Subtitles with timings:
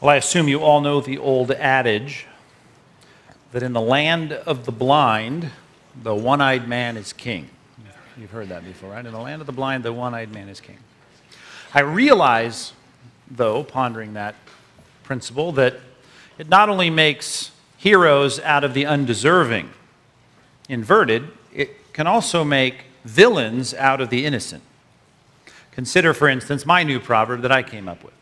[0.00, 2.26] Well, I assume you all know the old adage
[3.50, 5.50] that in the land of the blind,
[6.00, 7.50] the one eyed man is king.
[8.16, 9.04] You've heard that before, right?
[9.04, 10.78] In the land of the blind, the one eyed man is king.
[11.74, 12.74] I realize,
[13.28, 14.36] though, pondering that
[15.02, 15.80] principle, that
[16.38, 19.70] it not only makes heroes out of the undeserving,
[20.68, 24.62] inverted, it can also make villains out of the innocent.
[25.72, 28.14] Consider, for instance, my new proverb that I came up with.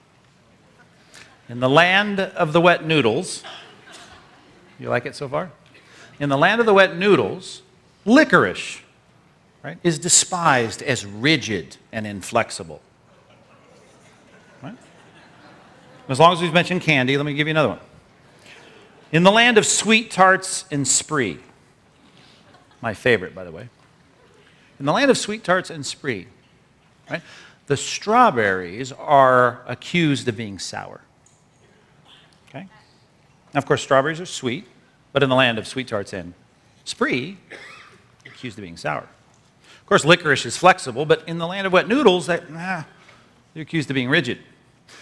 [1.48, 3.44] In the land of the wet noodles,
[4.80, 5.52] you like it so far?
[6.18, 7.62] In the land of the wet noodles,
[8.04, 8.80] licorice
[9.62, 12.80] right, is despised as rigid and inflexible.
[14.62, 14.76] Right?
[16.08, 17.80] As long as we've mentioned candy, let me give you another one.
[19.12, 21.38] In the land of sweet tarts and spree,
[22.80, 23.68] my favorite, by the way.
[24.80, 26.26] In the land of sweet tarts and spree,
[27.08, 27.22] right,
[27.66, 31.02] the strawberries are accused of being sour.
[33.56, 34.66] Now, of course, strawberries are sweet,
[35.14, 36.34] but in the land of sweet tarts and
[36.84, 37.38] spree,
[38.26, 39.08] accused of being sour.
[39.80, 42.86] Of course, licorice is flexible, but in the land of wet noodles, they, ah,
[43.54, 44.40] they're accused of being rigid.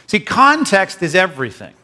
[0.06, 1.74] See, context is everything.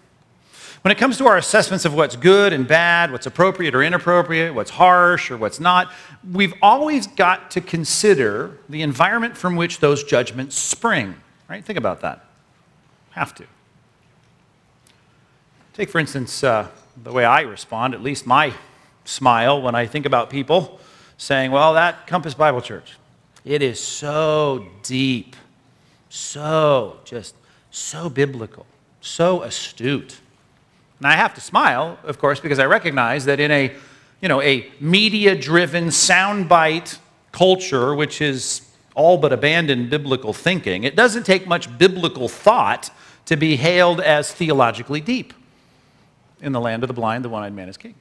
[0.82, 4.54] When it comes to our assessments of what's good and bad, what's appropriate or inappropriate,
[4.54, 5.90] what's harsh or what's not,
[6.32, 11.16] we've always got to consider the environment from which those judgments spring.
[11.48, 11.64] Right?
[11.64, 12.26] Think about that.
[13.10, 13.44] Have to.
[15.72, 16.66] Take, for instance, uh,
[17.00, 18.52] the way I respond, at least my
[19.04, 20.80] smile when I think about people
[21.16, 22.96] saying, well, that Compass Bible Church,
[23.44, 25.36] it is so deep,
[26.08, 27.36] so just
[27.70, 28.66] so biblical,
[29.00, 30.18] so astute.
[30.98, 33.72] And I have to smile, of course, because I recognize that in a,
[34.20, 36.98] you know, a media-driven soundbite
[37.30, 42.90] culture, which is all but abandoned biblical thinking, it doesn't take much biblical thought
[43.26, 45.32] to be hailed as theologically deep.
[46.42, 47.94] In the land of the blind, the one-eyed man is king.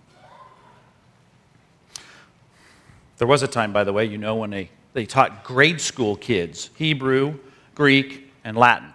[3.18, 6.16] There was a time, by the way, you know, when they, they taught grade school
[6.16, 7.38] kids Hebrew,
[7.76, 8.94] Greek, and Latin.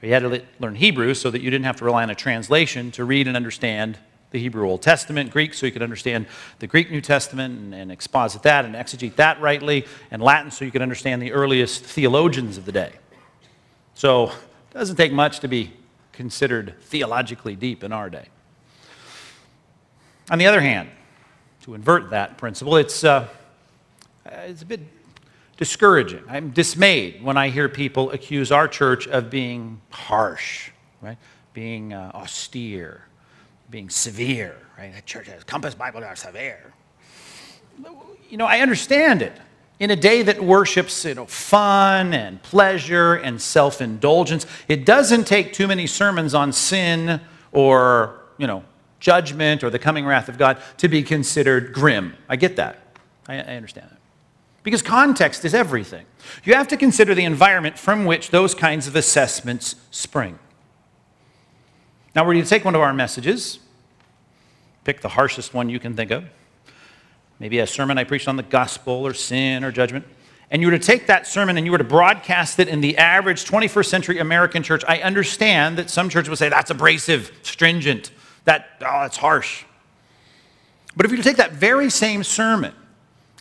[0.00, 2.90] You had to learn Hebrew so that you didn't have to rely on a translation
[2.92, 3.98] to read and understand
[4.30, 6.26] the Hebrew Old Testament, Greek, so you could understand
[6.58, 10.64] the Greek New Testament and, and exposit that and exegete that rightly, and Latin so
[10.64, 12.92] you could understand the earliest theologians of the day.
[13.94, 14.34] So it
[14.74, 15.72] doesn't take much to be
[16.12, 18.28] considered theologically deep in our day.
[20.30, 20.90] On the other hand,
[21.62, 23.28] to invert that principle, it's, uh,
[24.24, 24.80] it's a bit
[25.56, 26.22] discouraging.
[26.28, 30.70] I'm dismayed when I hear people accuse our church of being harsh,
[31.00, 31.16] right?
[31.54, 33.04] Being uh, austere,
[33.70, 34.94] being severe, right?
[34.94, 36.72] The church has Compass Bible are severe.
[38.28, 39.32] You know, I understand it.
[39.78, 45.26] In a day that worships you know, fun and pleasure and self indulgence, it doesn't
[45.26, 47.20] take too many sermons on sin
[47.52, 48.64] or, you know,
[49.00, 52.16] judgment or the coming wrath of God to be considered grim.
[52.28, 52.78] I get that.
[53.28, 53.96] I, I understand that
[54.66, 56.04] because context is everything.
[56.42, 60.40] You have to consider the environment from which those kinds of assessments spring.
[62.16, 63.60] Now, we're going to take one of our messages,
[64.82, 66.24] pick the harshest one you can think of,
[67.38, 70.04] maybe a sermon I preached on the gospel or sin or judgment,
[70.50, 72.98] and you were to take that sermon and you were to broadcast it in the
[72.98, 74.82] average 21st century American church.
[74.88, 78.10] I understand that some churches would say that's abrasive, stringent,
[78.46, 79.64] that, oh, that's harsh.
[80.96, 82.74] But if you take that very same sermon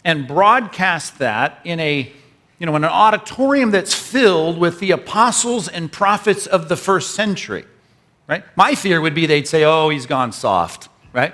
[0.04, 2.12] and broadcast that in a
[2.60, 7.16] you know in an auditorium that's filled with the apostles and prophets of the first
[7.16, 7.66] century
[8.28, 8.44] right?
[8.56, 11.34] My fear would be they'd say oh he's gone soft right?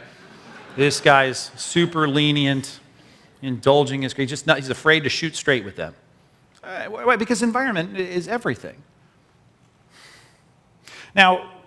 [0.77, 2.79] This guy's super lenient
[3.41, 5.95] indulging his just not he's afraid to shoot straight with them.
[6.63, 8.81] Uh, because environment is everything.
[11.15, 11.60] Now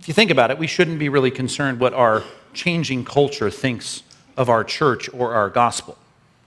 [0.00, 4.02] if you think about it we shouldn't be really concerned what our changing culture thinks
[4.36, 5.96] of our church or our gospel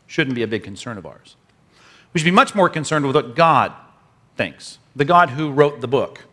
[0.08, 1.36] shouldn't be a big concern of ours.
[2.14, 3.74] We should be much more concerned with what God
[4.36, 6.26] thinks, the God who wrote the book,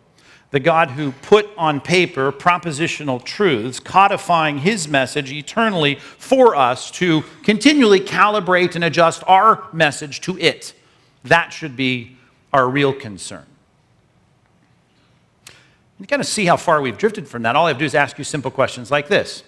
[0.50, 7.22] the God who put on paper propositional truths, codifying his message eternally for us to
[7.44, 10.74] continually calibrate and adjust our message to it.
[11.24, 12.16] That should be
[12.52, 13.46] our real concern.
[16.00, 17.84] To kind of see how far we've drifted from that, all I have to do
[17.84, 19.44] is ask you simple questions like this.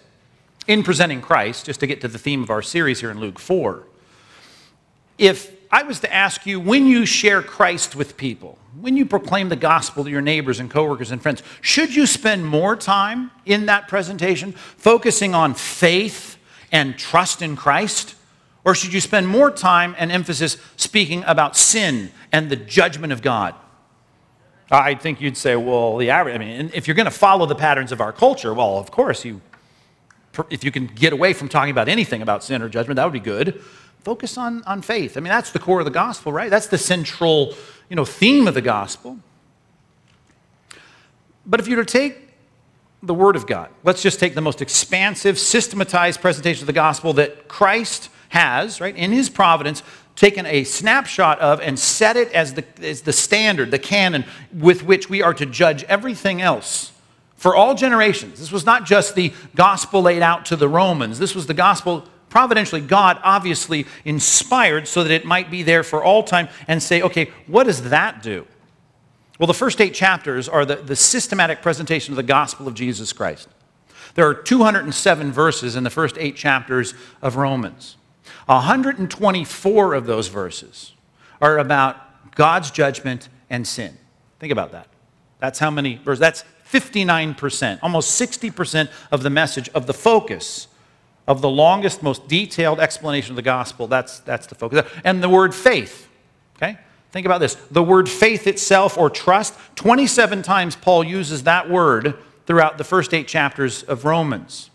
[0.68, 3.38] In presenting Christ, just to get to the theme of our series here in Luke
[3.38, 3.82] 4,
[5.16, 9.48] if I was to ask you, when you share Christ with people, when you proclaim
[9.48, 13.66] the gospel to your neighbors and coworkers and friends, should you spend more time in
[13.66, 16.36] that presentation focusing on faith
[16.70, 18.14] and trust in Christ?
[18.64, 23.22] Or should you spend more time and emphasis speaking about sin and the judgment of
[23.22, 23.54] God?
[24.72, 27.54] I think you'd say, well, the average, I mean, if you're going to follow the
[27.54, 29.42] patterns of our culture, well, of course, you,
[30.48, 33.12] if you can get away from talking about anything about sin or judgment, that would
[33.12, 33.62] be good.
[34.00, 35.18] Focus on, on faith.
[35.18, 36.48] I mean, that's the core of the gospel, right?
[36.48, 37.54] That's the central,
[37.90, 39.18] you know, theme of the gospel.
[41.44, 42.30] But if you were to take
[43.02, 47.12] the Word of God, let's just take the most expansive, systematized presentation of the gospel
[47.14, 49.82] that Christ has, right, in his providence,
[50.16, 54.82] taken a snapshot of and set it as the, as the standard, the canon with
[54.82, 56.92] which we are to judge everything else
[57.36, 58.38] for all generations.
[58.38, 62.06] This was not just the gospel laid out to the Romans, this was the gospel
[62.32, 67.02] providentially, God obviously inspired so that it might be there for all time and say,
[67.02, 68.46] okay, what does that do?
[69.38, 73.12] Well, the first eight chapters are the, the systematic presentation of the gospel of Jesus
[73.12, 73.48] Christ.
[74.14, 77.96] There are 207 verses in the first eight chapters of Romans.
[78.54, 80.92] 124 of those verses
[81.40, 83.96] are about God's judgment and sin.
[84.38, 84.88] Think about that.
[85.38, 86.20] That's how many verses.
[86.20, 90.68] That's 59%, almost 60% of the message, of the focus,
[91.28, 93.86] of the longest, most detailed explanation of the gospel.
[93.86, 94.90] That's, that's the focus.
[95.04, 96.08] And the word faith,
[96.56, 96.78] okay?
[97.10, 97.54] Think about this.
[97.70, 102.16] The word faith itself or trust, 27 times Paul uses that word
[102.46, 104.70] throughout the first eight chapters of Romans.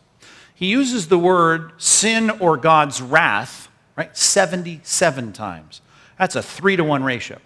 [0.54, 3.67] He uses the word sin or God's wrath,
[3.98, 5.82] right, 77 times.
[6.18, 7.40] That's a three to one ratio.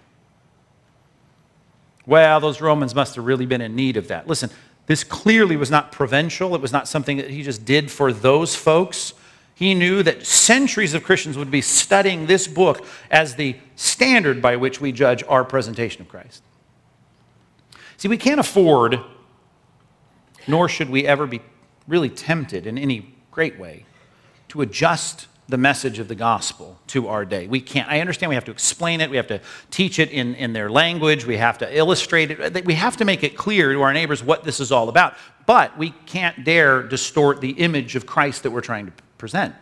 [2.06, 4.28] Well, those Romans must have really been in need of that.
[4.28, 4.50] Listen,
[4.88, 6.56] this clearly was not provincial.
[6.56, 9.14] It was not something that he just did for those folks.
[9.54, 14.56] He knew that centuries of Christians would be studying this book as the standard by
[14.56, 16.44] which we judge our presentation of Christ.
[17.98, 19.00] See, we can't afford,
[20.48, 21.42] nor should we ever be
[21.88, 23.86] really tempted in any great way
[24.48, 27.46] to adjust the message of the gospel to our day.
[27.46, 27.90] We can't.
[27.90, 30.70] I understand we have to explain it, we have to teach it in, in their
[30.70, 34.24] language, we have to illustrate it, we have to make it clear to our neighbors
[34.24, 35.14] what this is all about.
[35.46, 39.54] But we can't dare distort the image of Christ that we're trying to present.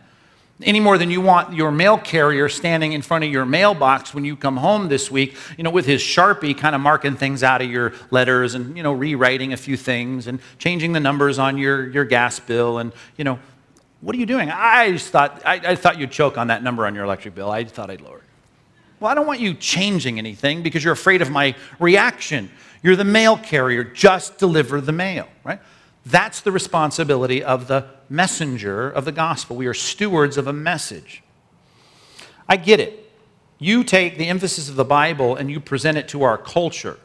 [0.62, 4.24] Any more than you want your mail carrier standing in front of your mailbox when
[4.24, 7.62] you come home this week, you know, with his Sharpie kind of marking things out
[7.62, 11.58] of your letters and, you know, rewriting a few things and changing the numbers on
[11.58, 13.40] your, your gas bill and, you know,
[14.00, 14.50] what are you doing?
[14.50, 17.50] I just thought, I, I thought you'd choke on that number on your electric bill.
[17.50, 18.24] I thought I'd lower it.
[18.98, 22.50] Well, I don't want you changing anything because you're afraid of my reaction.
[22.82, 23.84] You're the mail carrier.
[23.84, 25.60] Just deliver the mail, right?
[26.06, 29.56] That's the responsibility of the messenger of the gospel.
[29.56, 31.22] We are stewards of a message.
[32.48, 33.10] I get it.
[33.58, 36.98] You take the emphasis of the Bible and you present it to our culture,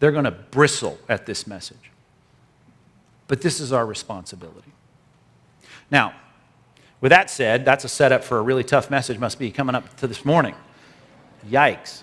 [0.00, 1.90] they're going to bristle at this message.
[3.26, 4.72] But this is our responsibility.
[5.90, 6.14] Now,
[7.00, 9.96] with that said, that's a setup for a really tough message, must be coming up
[9.96, 10.54] to this morning.
[11.48, 12.02] Yikes.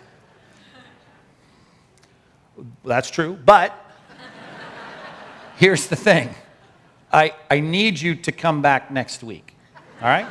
[2.86, 3.74] That's true, but
[5.58, 6.34] here's the thing
[7.12, 9.56] I, I need you to come back next week,
[10.02, 10.28] all right?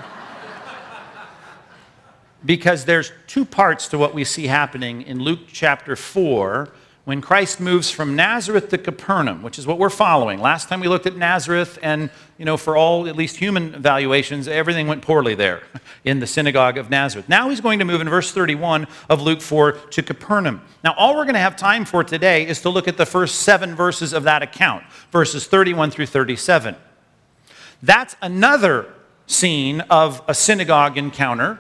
[2.45, 6.69] because there's two parts to what we see happening in Luke chapter 4
[7.05, 10.41] when Christ moves from Nazareth to Capernaum, which is what we're following.
[10.41, 12.09] Last time we looked at Nazareth, and
[12.39, 15.63] you know, for all at least human evaluations, everything went poorly there
[16.05, 17.29] in the synagogue of Nazareth.
[17.29, 20.63] Now he's going to move in verse 31 of Luke 4 to Capernaum.
[20.83, 23.43] Now, all we're going to have time for today is to look at the first
[23.43, 26.75] seven verses of that account, verses 31 through 37.
[27.83, 28.95] That's another
[29.27, 31.59] scene of a synagogue encounter,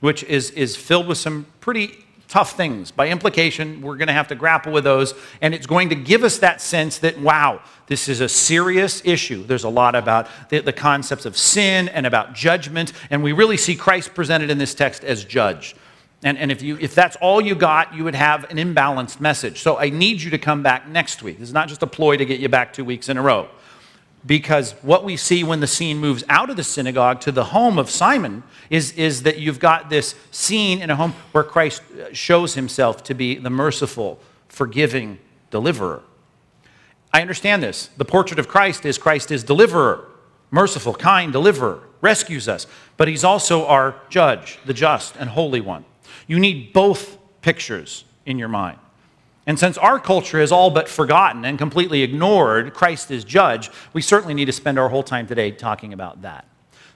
[0.00, 2.90] which is, is filled with some pretty tough things.
[2.90, 6.24] By implication, we're going to have to grapple with those, and it's going to give
[6.24, 9.44] us that sense that, wow, this is a serious issue.
[9.44, 13.56] There's a lot about the, the concepts of sin and about judgment, and we really
[13.56, 15.74] see Christ presented in this text as judge.
[16.22, 19.60] And, and if, you, if that's all you got, you would have an imbalanced message.
[19.60, 21.38] So I need you to come back next week.
[21.38, 23.48] This is not just a ploy to get you back two weeks in a row
[24.26, 27.78] because what we see when the scene moves out of the synagogue to the home
[27.78, 32.12] of Simon is, is that you've got this scene in a home where Christ uh,
[32.12, 35.18] shows himself to be the merciful, forgiving
[35.50, 36.02] deliverer.
[37.12, 37.88] I understand this.
[37.96, 40.06] The portrait of Christ is Christ is deliverer,
[40.50, 45.84] merciful, kind deliverer, rescues us, but he's also our judge, the just and holy one.
[46.26, 48.78] You need both pictures in your mind.
[49.46, 54.02] And since our culture has all but forgotten and completely ignored Christ as judge, we
[54.02, 56.44] certainly need to spend our whole time today talking about that.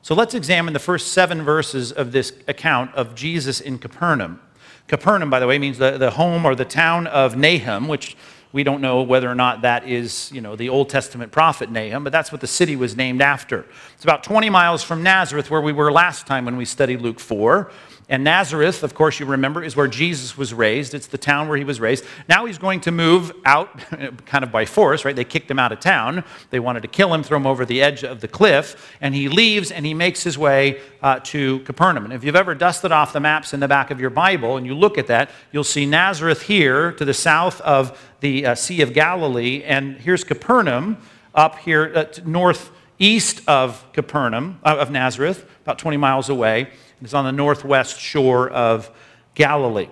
[0.02, 4.40] So let's examine the first seven verses of this account of Jesus in Capernaum.
[4.86, 8.14] Capernaum, by the way, means the, the home or the town of Nahum, which
[8.52, 12.04] we don't know whether or not that is, you know, the Old Testament prophet Nahum,
[12.04, 13.66] but that's what the city was named after.
[13.94, 17.18] It's about 20 miles from Nazareth, where we were last time when we studied Luke
[17.18, 17.72] 4.
[18.06, 20.92] And Nazareth, of course, you remember, is where Jesus was raised.
[20.92, 22.04] It's the town where he was raised.
[22.28, 23.78] Now he's going to move out
[24.26, 25.16] kind of by force, right?
[25.16, 26.22] They kicked him out of town.
[26.50, 28.94] They wanted to kill him, throw him over the edge of the cliff.
[29.00, 32.04] And he leaves and he makes his way uh, to Capernaum.
[32.04, 34.66] And if you've ever dusted off the maps in the back of your Bible and
[34.66, 38.82] you look at that, you'll see Nazareth here to the south of the uh, Sea
[38.82, 39.62] of Galilee.
[39.62, 40.98] And here's Capernaum
[41.34, 46.68] up here uh, northeast of Capernaum, uh, of Nazareth, about 20 miles away.
[47.04, 48.90] It's on the northwest shore of
[49.34, 49.88] Galilee.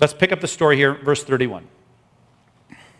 [0.00, 1.66] Let's pick up the story here, verse 31.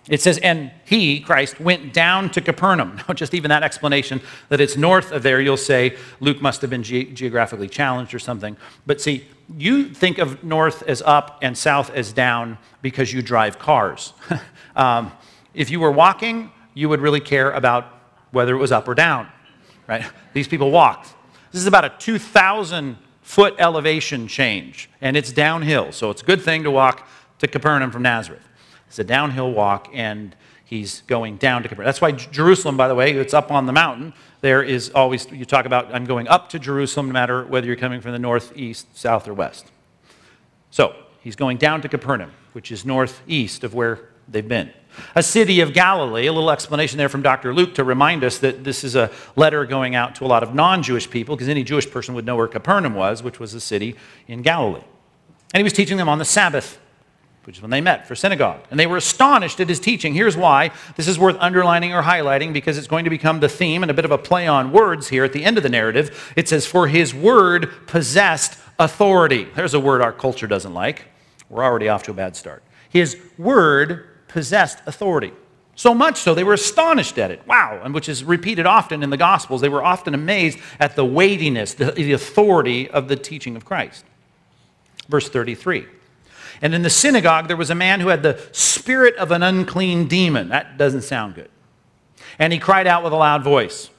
[0.08, 3.00] It says, and he, Christ, went down to Capernaum.
[3.08, 6.70] Now, just even that explanation that it's north of there, you'll say Luke must have
[6.70, 8.56] been ge- geographically challenged or something.
[8.86, 9.26] But see,
[9.56, 14.12] you think of north as up and south as down because you drive cars.
[14.76, 15.12] um,
[15.54, 17.86] if you were walking, you would really care about
[18.32, 19.28] whether it was up or down,
[19.86, 20.04] right?
[20.32, 21.14] These people walked.
[21.52, 25.92] This is about a 2,000 foot elevation change, and it's downhill.
[25.92, 28.46] So it's a good thing to walk to Capernaum from Nazareth.
[28.88, 31.86] It's a downhill walk, and he's going down to Capernaum.
[31.86, 34.12] That's why Jerusalem, by the way, it's up on the mountain.
[34.42, 37.76] There is always, you talk about, I'm going up to Jerusalem, no matter whether you're
[37.76, 39.70] coming from the north, east, south, or west.
[40.70, 44.72] So he's going down to Capernaum, which is northeast of where they've been.
[45.14, 47.54] A city of Galilee, a little explanation there from Dr.
[47.54, 50.54] Luke to remind us that this is a letter going out to a lot of
[50.54, 53.60] non Jewish people, because any Jewish person would know where Capernaum was, which was a
[53.60, 53.96] city
[54.26, 54.82] in Galilee.
[55.52, 56.78] And he was teaching them on the Sabbath,
[57.44, 58.60] which is when they met for synagogue.
[58.70, 60.14] And they were astonished at his teaching.
[60.14, 60.70] Here's why.
[60.96, 63.94] This is worth underlining or highlighting because it's going to become the theme and a
[63.94, 66.32] bit of a play on words here at the end of the narrative.
[66.36, 69.48] It says, For his word possessed authority.
[69.54, 71.04] There's a word our culture doesn't like.
[71.48, 72.62] We're already off to a bad start.
[72.88, 75.32] His word possessed authority.
[75.74, 77.46] So much so, they were astonished at it.
[77.46, 77.80] Wow.
[77.82, 79.60] And which is repeated often in the Gospels.
[79.60, 84.04] They were often amazed at the weightiness, the, the authority of the teaching of Christ.
[85.08, 85.86] Verse 33.
[86.60, 90.06] And in the synagogue, there was a man who had the spirit of an unclean
[90.06, 90.48] demon.
[90.50, 91.50] That doesn't sound good.
[92.38, 93.90] And he cried out with a loud voice.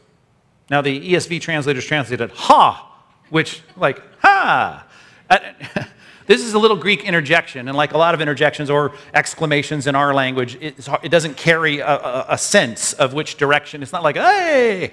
[0.69, 2.97] Now, the ESV translators translated, it, ha,
[3.29, 4.87] which, like, ha.
[6.25, 9.95] This is a little Greek interjection, and like a lot of interjections or exclamations in
[9.95, 13.83] our language, it doesn't carry a, a, a, sense of which direction.
[13.83, 14.91] It's not like, hey!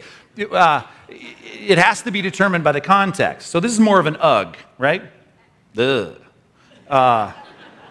[0.50, 3.48] Uh, it has to be determined by the context.
[3.48, 5.02] So this is more of an ugh, right?
[5.76, 6.20] Ugh.
[6.88, 7.32] Uh,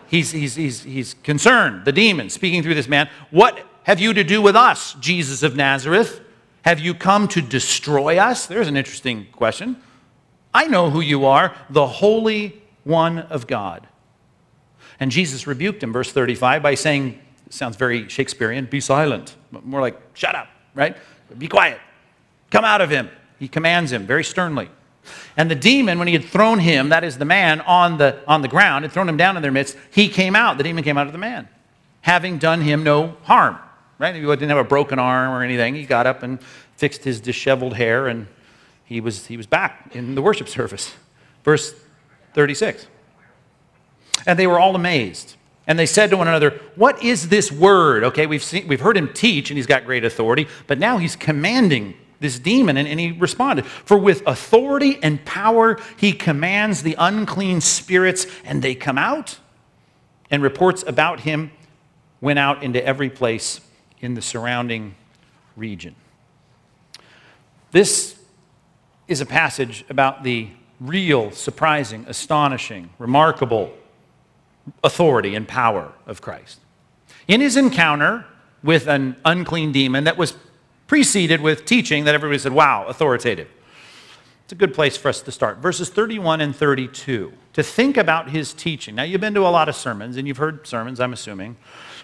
[0.07, 3.09] he's, he's, he's, he's concerned, the demon, speaking through this man.
[3.31, 6.21] What have you to do with us, Jesus of Nazareth?
[6.63, 8.45] Have you come to destroy us?
[8.45, 9.77] There's an interesting question.
[10.53, 13.87] I know who you are, the Holy one of God.
[14.99, 17.19] And Jesus rebuked him, verse 35, by saying,
[17.49, 19.35] sounds very Shakespearean, be silent.
[19.51, 20.97] More like, shut up, right?
[21.37, 21.79] Be quiet.
[22.51, 23.09] Come out of him.
[23.39, 24.69] He commands him very sternly.
[25.37, 28.41] And the demon, when he had thrown him, that is the man, on the, on
[28.41, 30.57] the ground, had thrown him down in their midst, he came out.
[30.57, 31.47] The demon came out of the man,
[32.01, 33.57] having done him no harm.
[33.97, 34.15] Right?
[34.15, 35.75] He didn't have a broken arm or anything.
[35.75, 36.41] He got up and
[36.77, 38.27] fixed his disheveled hair, and
[38.85, 40.93] he was, he was back in the worship service.
[41.43, 41.73] Verse
[42.39, 42.87] 36.
[44.25, 45.35] And they were all amazed.
[45.67, 48.05] And they said to one another, What is this word?
[48.05, 51.17] Okay, we've, seen, we've heard him teach, and he's got great authority, but now he's
[51.17, 53.65] commanding this demon, and, and he responded.
[53.65, 59.37] For with authority and power he commands the unclean spirits, and they come out.
[60.31, 61.51] And reports about him
[62.21, 63.59] went out into every place
[63.99, 64.95] in the surrounding
[65.57, 65.93] region.
[67.71, 68.17] This
[69.09, 73.73] is a passage about the real, surprising, astonishing, remarkable
[74.83, 76.59] authority and power of Christ.
[77.27, 78.25] In his encounter
[78.63, 80.33] with an unclean demon that was
[80.87, 83.47] preceded with teaching that everybody said, wow, authoritative.
[84.43, 85.59] It's a good place for us to start.
[85.59, 88.95] Verses 31 and 32, to think about his teaching.
[88.95, 91.55] Now, you've been to a lot of sermons, and you've heard sermons, I'm assuming,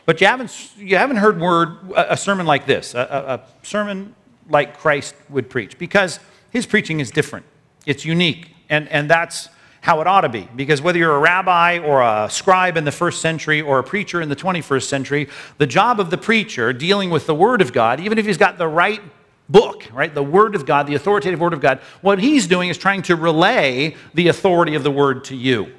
[0.05, 4.13] but you haven't, you haven't heard word, a sermon like this, a, a, sermon
[4.47, 6.19] like Christ would preach, because
[6.51, 7.47] his preaching is different.
[7.87, 8.54] It's unique.
[8.69, 9.49] And, and that's
[9.81, 10.49] how it ought to be.
[10.55, 14.19] Because whether you're a rabbi or a scribe in the first century or a preacher
[14.19, 15.29] in the 21st century,
[15.59, 18.57] the job of the preacher dealing with the Word of God, even if he's got
[18.57, 19.01] the right
[19.47, 22.79] book, right, the Word of God, the authoritative Word of God, what he's doing is
[22.79, 25.71] trying to relay the authority of the Word to you.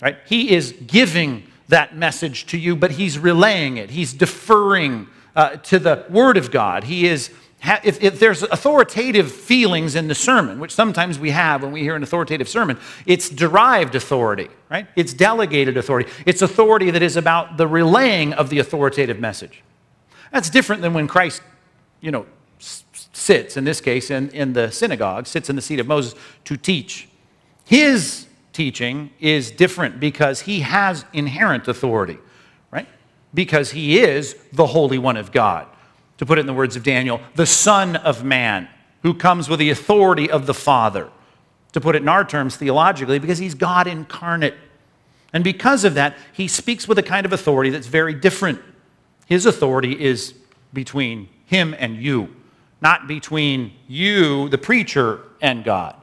[0.00, 0.18] Right?
[0.26, 3.90] He is giving that message to you, but he's relaying it.
[3.90, 5.06] He's deferring
[5.36, 6.84] uh, to the Word of God.
[6.84, 7.30] He is
[7.82, 11.96] if, if, there's authoritative feelings in the sermon, which sometimes we have when we hear
[11.96, 14.86] an authoritative sermon, it's derived authority, right?
[14.94, 16.10] It's delegated authority.
[16.26, 19.62] It's authority that is about the relaying of the authoritative message.
[20.32, 21.42] That's different than when Christ,
[22.00, 22.26] you know,
[22.58, 26.56] sits, in this case, in, in the synagogue, sits in the seat of Moses to
[26.56, 27.08] teach.
[27.64, 32.18] His teaching is different because he has inherent authority,
[32.70, 32.88] right?
[33.34, 35.66] Because he is the Holy One of God.
[36.18, 38.68] To put it in the words of Daniel, the Son of Man,
[39.02, 41.10] who comes with the authority of the Father.
[41.72, 44.54] To put it in our terms theologically, because he's God incarnate.
[45.32, 48.60] And because of that, he speaks with a kind of authority that's very different.
[49.26, 50.34] His authority is
[50.72, 52.34] between him and you,
[52.80, 55.96] not between you, the preacher, and God.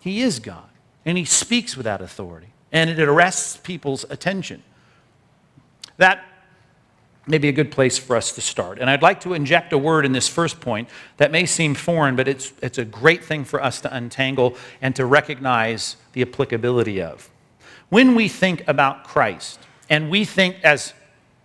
[0.00, 0.68] He is God,
[1.04, 4.62] and he speaks with that authority, and it arrests people's attention.
[5.98, 6.24] That
[7.26, 8.78] may be a good place for us to start.
[8.78, 12.14] And I'd like to inject a word in this first point that may seem foreign,
[12.14, 17.02] but it's, it's a great thing for us to untangle and to recognize the applicability
[17.02, 17.28] of.
[17.88, 20.92] When we think about Christ, and we think as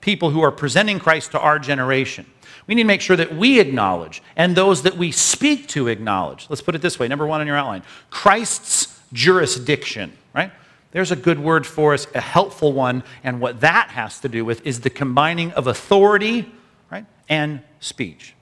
[0.01, 2.25] people who are presenting Christ to our generation,
[2.67, 6.47] we need to make sure that we acknowledge and those that we speak to acknowledge.
[6.49, 10.51] Let's put it this way number one on your outline Christ's jurisdiction, right?
[10.91, 14.43] There's a good word for us, a helpful one, and what that has to do
[14.43, 16.51] with is the combining of authority,
[16.91, 18.35] right, and speech.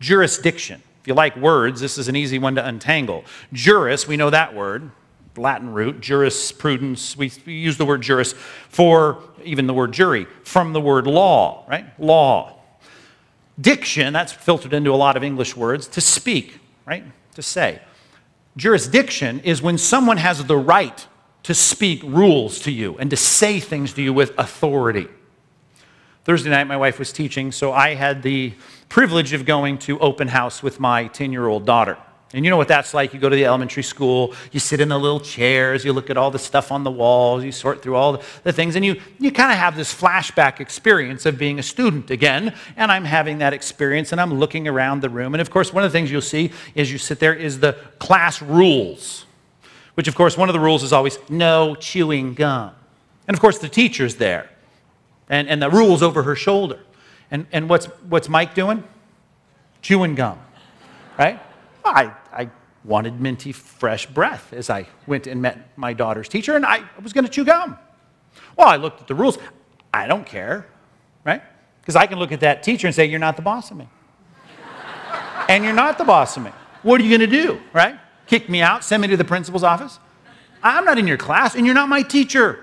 [0.00, 0.82] Jurisdiction.
[1.00, 3.24] If you like words, this is an easy one to untangle.
[3.52, 4.90] Juris, we know that word,
[5.36, 7.16] Latin root, jurisprudence.
[7.16, 8.34] We use the word juris
[8.68, 11.86] for even the word jury, from the word law, right?
[12.00, 12.58] Law.
[13.60, 17.04] Diction, that's filtered into a lot of English words, to speak, right?
[17.34, 17.80] To say.
[18.56, 21.06] Jurisdiction is when someone has the right
[21.44, 25.08] to speak rules to you and to say things to you with authority.
[26.24, 28.52] Thursday night, my wife was teaching, so I had the
[28.88, 31.98] privilege of going to open house with my 10 year old daughter.
[32.34, 33.12] And you know what that's like.
[33.12, 36.16] You go to the elementary school, you sit in the little chairs, you look at
[36.16, 39.30] all the stuff on the walls, you sort through all the things, and you, you
[39.30, 42.54] kind of have this flashback experience of being a student again.
[42.76, 45.34] And I'm having that experience, and I'm looking around the room.
[45.34, 47.76] And of course, one of the things you'll see as you sit there is the
[47.98, 49.26] class rules,
[49.94, 52.74] which, of course, one of the rules is always no chewing gum.
[53.28, 54.50] And of course, the teacher's there,
[55.28, 56.80] and, and the rule's over her shoulder.
[57.30, 58.84] And, and what's, what's Mike doing?
[59.80, 60.38] Chewing gum,
[61.18, 61.40] right?
[61.84, 62.50] I, I
[62.84, 67.12] wanted minty, fresh breath as I went and met my daughter's teacher, and I was
[67.12, 67.78] going to chew gum.
[68.56, 69.38] Well, I looked at the rules.
[69.92, 70.66] I don't care,
[71.24, 71.42] right?
[71.80, 73.88] Because I can look at that teacher and say, You're not the boss of me.
[75.48, 76.50] and you're not the boss of me.
[76.82, 77.98] What are you going to do, right?
[78.26, 79.98] Kick me out, send me to the principal's office?
[80.62, 82.60] I'm not in your class, and you're not my teacher.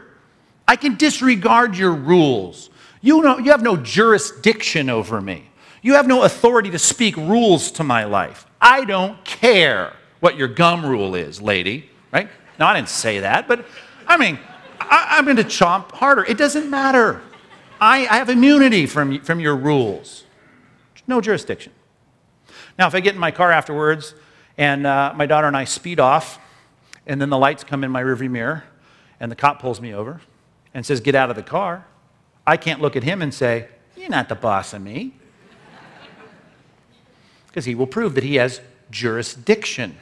[0.67, 2.69] I can disregard your rules.
[3.01, 5.49] You, know, you have no jurisdiction over me.
[5.81, 8.45] You have no authority to speak rules to my life.
[8.61, 12.29] I don't care what your gum rule is, lady, right?
[12.59, 13.65] No, I didn't say that, but
[14.05, 14.37] I mean,
[14.79, 16.25] I, am going to chomp harder.
[16.25, 17.21] It doesn't matter.
[17.79, 20.25] I, I have immunity from, from your rules.
[21.07, 21.71] No jurisdiction.
[22.77, 24.13] Now, if I get in my car afterwards
[24.59, 26.37] and uh, my daughter and I speed off,
[27.07, 28.65] and then the lights come in my rearview mirror,
[29.17, 30.19] and the cop pulls me over
[30.73, 31.87] and says, Get out of the car,
[32.45, 35.13] I can't look at him and say, You're not the boss of me
[37.47, 38.59] because he will prove that he has
[38.91, 39.95] jurisdiction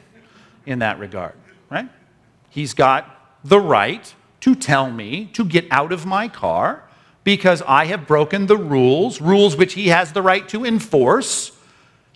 [0.65, 1.35] in that regard,
[1.69, 1.87] right?
[2.49, 6.83] He's got the right to tell me to get out of my car
[7.23, 11.51] because I have broken the rules, rules which he has the right to enforce.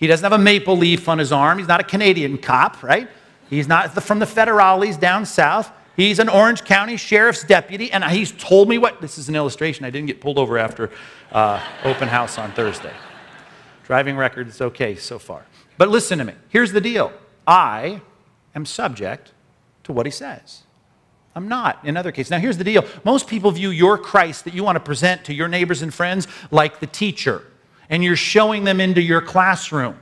[0.02, 1.60] He doesn't have a maple leaf on his arm.
[1.60, 3.08] He's not a Canadian cop, right?
[3.52, 5.72] He's not from the federales down south.
[5.96, 9.00] He's an Orange County Sheriff's deputy, and he's told me what.
[9.00, 9.86] This is an illustration.
[9.86, 10.90] I didn't get pulled over after
[11.32, 12.94] uh, open house on Thursday.
[13.86, 15.46] Driving record is okay so far.
[15.78, 16.34] But listen to me.
[16.50, 17.14] Here's the deal
[17.46, 18.02] I
[18.56, 19.34] am subject
[19.84, 20.64] to what he says.
[21.36, 22.32] I'm not in other cases.
[22.32, 25.34] Now, here's the deal most people view your Christ that you want to present to
[25.34, 27.44] your neighbors and friends like the teacher,
[27.91, 29.99] and you're showing them into your classroom.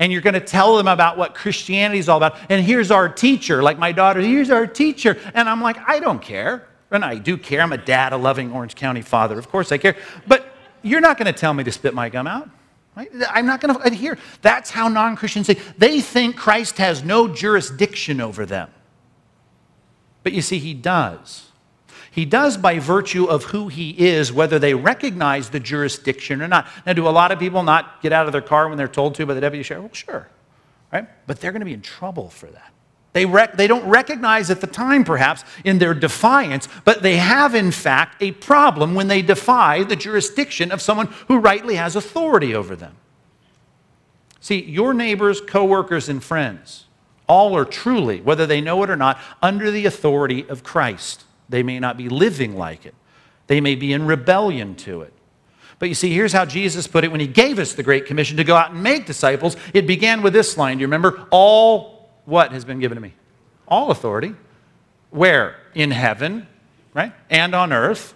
[0.00, 2.36] And you're going to tell them about what Christianity is all about.
[2.50, 5.18] And here's our teacher, like my daughter, here's our teacher.
[5.34, 6.68] And I'm like, I don't care.
[6.90, 7.62] And I do care.
[7.62, 9.38] I'm a dad, a loving Orange County father.
[9.38, 9.96] Of course I care.
[10.26, 12.48] But you're not going to tell me to spit my gum out.
[12.96, 13.10] Right?
[13.30, 14.18] I'm not going to adhere.
[14.42, 15.58] That's how non Christians say.
[15.76, 18.70] They think Christ has no jurisdiction over them.
[20.22, 21.47] But you see, he does.
[22.18, 26.66] He does by virtue of who he is, whether they recognize the jurisdiction or not.
[26.84, 29.14] Now, do a lot of people not get out of their car when they're told
[29.14, 29.84] to by the deputy sheriff?
[29.84, 30.28] Well, sure.
[30.92, 31.06] Right?
[31.28, 32.72] But they're going to be in trouble for that.
[33.12, 37.54] They, rec- they don't recognize at the time, perhaps, in their defiance, but they have,
[37.54, 42.52] in fact, a problem when they defy the jurisdiction of someone who rightly has authority
[42.52, 42.96] over them.
[44.40, 46.86] See, your neighbors, coworkers, and friends
[47.28, 51.26] all are truly, whether they know it or not, under the authority of Christ.
[51.48, 52.94] They may not be living like it,
[53.46, 55.12] they may be in rebellion to it.
[55.78, 58.36] But you see, here's how Jesus put it when he gave us the Great Commission
[58.38, 59.56] to go out and make disciples.
[59.72, 60.78] It began with this line.
[60.78, 61.28] Do you remember?
[61.30, 63.14] All what has been given to me?
[63.66, 64.34] All authority
[65.10, 65.56] Where?
[65.74, 66.46] In heaven,
[66.94, 67.12] right?
[67.30, 68.14] And on earth,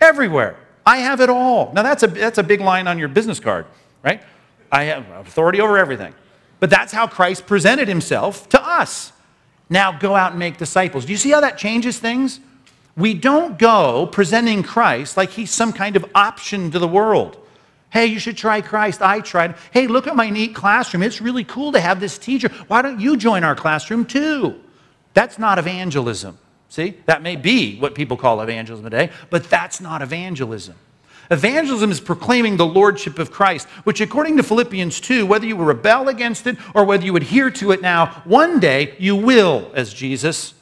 [0.00, 0.56] everywhere.
[0.86, 1.72] I have it all.
[1.72, 3.66] Now, that's a, that's a big line on your business card,
[4.02, 4.22] right?
[4.70, 6.14] I have authority over everything.
[6.60, 9.12] But that's how Christ presented himself to us.
[9.68, 11.04] Now go out and make disciples.
[11.04, 12.40] Do you see how that changes things?
[12.96, 17.38] We don't go presenting Christ like he's some kind of option to the world.
[17.90, 19.02] Hey, you should try Christ.
[19.02, 19.56] I tried.
[19.70, 21.02] Hey, look at my neat classroom.
[21.02, 22.48] It's really cool to have this teacher.
[22.68, 24.60] Why don't you join our classroom too?
[25.14, 26.38] That's not evangelism.
[26.70, 30.74] See, that may be what people call evangelism today, but that's not evangelism.
[31.30, 36.08] Evangelism is proclaiming the lordship of Christ, which, according to Philippians 2, whether you rebel
[36.08, 40.54] against it or whether you adhere to it now, one day you will, as Jesus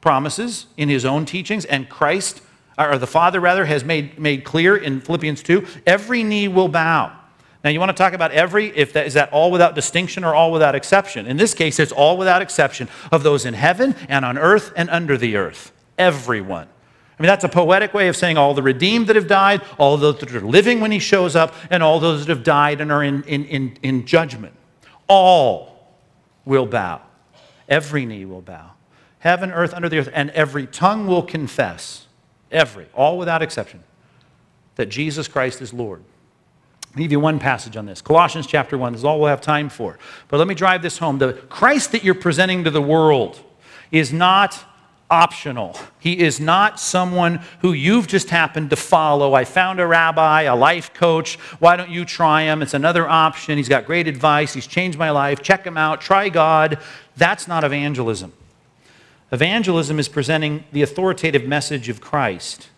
[0.00, 2.42] promises in his own teachings, and Christ,
[2.78, 7.16] or the Father rather, has made, made clear in Philippians 2 every knee will bow.
[7.62, 10.34] Now, you want to talk about every, if that is that all without distinction or
[10.34, 11.26] all without exception?
[11.26, 14.88] In this case, it's all without exception of those in heaven and on earth and
[14.88, 15.72] under the earth.
[15.98, 16.66] Everyone.
[16.66, 19.98] I mean, that's a poetic way of saying all the redeemed that have died, all
[19.98, 22.90] those that are living when he shows up, and all those that have died and
[22.90, 24.54] are in, in, in, in judgment.
[25.06, 25.92] All
[26.46, 27.02] will bow.
[27.68, 28.70] Every knee will bow.
[29.20, 32.06] Heaven, earth, under the earth, and every tongue will confess,
[32.50, 33.82] every, all without exception,
[34.76, 36.02] that Jesus Christ is Lord.
[36.94, 38.02] I'll give you one passage on this.
[38.02, 38.92] Colossians chapter 1.
[38.92, 39.98] This is all we'll have time for.
[40.28, 41.18] But let me drive this home.
[41.18, 43.40] The Christ that you're presenting to the world
[43.92, 44.64] is not
[45.10, 45.76] optional.
[45.98, 49.34] He is not someone who you've just happened to follow.
[49.34, 51.36] I found a rabbi, a life coach.
[51.58, 52.62] Why don't you try him?
[52.62, 53.56] It's another option.
[53.56, 54.54] He's got great advice.
[54.54, 55.42] He's changed my life.
[55.42, 56.00] Check him out.
[56.00, 56.78] Try God.
[57.16, 58.32] That's not evangelism.
[59.32, 62.68] Evangelism is presenting the authoritative message of Christ,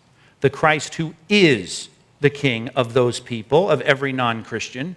[0.41, 1.89] the Christ who is
[2.21, 4.95] the king of those people, of every non Christian,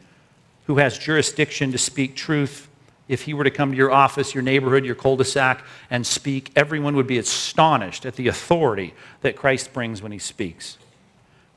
[0.66, 2.68] who has jurisdiction to speak truth
[3.08, 6.06] if he were to come to your office, your neighborhood, your cul de sac, and
[6.06, 10.76] speak, everyone would be astonished at the authority that Christ brings when he speaks.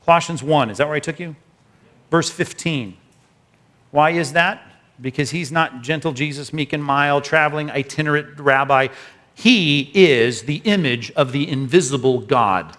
[0.04, 1.36] Colossians 1, is that where I took you?
[2.10, 2.96] Verse 15.
[3.90, 4.62] Why is that?
[5.00, 8.88] Because he's not gentle Jesus, meek and mild, traveling itinerant rabbi.
[9.40, 12.76] He is the image of the invisible God.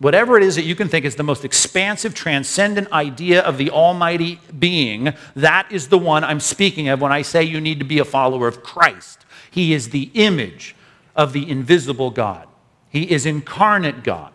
[0.00, 3.70] Whatever it is that you can think is the most expansive, transcendent idea of the
[3.70, 7.84] Almighty being, that is the one I'm speaking of when I say you need to
[7.84, 9.24] be a follower of Christ.
[9.52, 10.74] He is the image
[11.14, 12.48] of the invisible God,
[12.88, 14.32] He is incarnate God.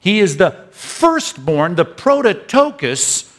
[0.00, 3.29] He is the firstborn, the prototokos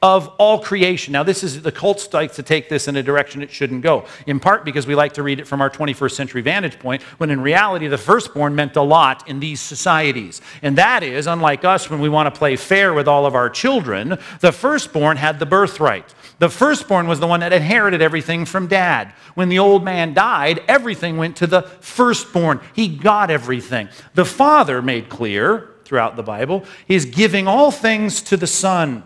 [0.00, 1.12] of all creation.
[1.12, 4.04] Now, this is the cults like to take this in a direction it shouldn't go,
[4.26, 7.30] in part because we like to read it from our 21st century vantage point, when
[7.30, 10.40] in reality, the firstborn meant a lot in these societies.
[10.62, 13.50] And that is, unlike us, when we want to play fair with all of our
[13.50, 16.14] children, the firstborn had the birthright.
[16.38, 19.12] The firstborn was the one that inherited everything from dad.
[19.34, 22.60] When the old man died, everything went to the firstborn.
[22.72, 23.88] He got everything.
[24.14, 29.02] The father made clear throughout the Bible, is giving all things to the son.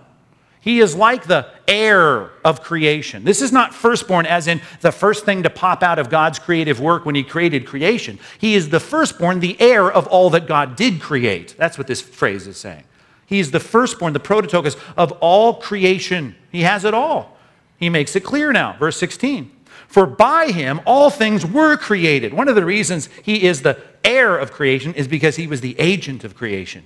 [0.63, 3.25] He is like the heir of creation.
[3.25, 6.79] This is not firstborn as in the first thing to pop out of God's creative
[6.79, 8.21] work when He created creation.
[8.39, 11.57] He is the firstborn, the heir of all that God did create.
[11.59, 12.85] That's what this phrase is saying.
[13.27, 16.37] He is the firstborn, the prototokos of all creation.
[16.53, 17.37] He has it all.
[17.77, 18.77] He makes it clear now.
[18.79, 19.51] Verse 16.
[19.89, 22.33] For by him all things were created.
[22.33, 25.75] One of the reasons he is the heir of creation is because he was the
[25.81, 26.85] agent of creation.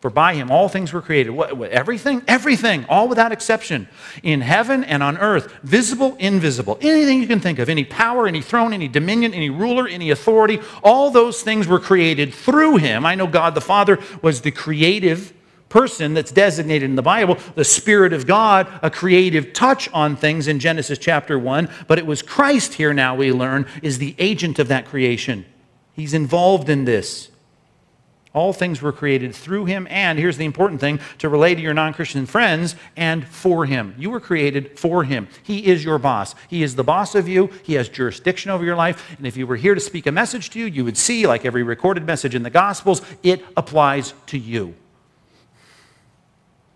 [0.00, 1.30] For by him all things were created.
[1.30, 2.22] What, what, everything?
[2.28, 3.88] Everything, all without exception,
[4.22, 8.40] in heaven and on earth, visible, invisible, anything you can think of, any power, any
[8.40, 13.04] throne, any dominion, any ruler, any authority, all those things were created through him.
[13.04, 15.32] I know God the Father was the creative
[15.68, 20.48] person that's designated in the Bible, the Spirit of God, a creative touch on things
[20.48, 24.58] in Genesis chapter 1, but it was Christ here now we learn is the agent
[24.58, 25.44] of that creation.
[25.92, 27.30] He's involved in this.
[28.34, 31.74] All things were created through him, and here's the important thing to relay to your
[31.74, 33.94] non Christian friends and for him.
[33.98, 35.28] You were created for him.
[35.42, 36.34] He is your boss.
[36.48, 37.50] He is the boss of you.
[37.62, 39.16] He has jurisdiction over your life.
[39.16, 41.44] And if you were here to speak a message to you, you would see, like
[41.44, 44.74] every recorded message in the Gospels, it applies to you.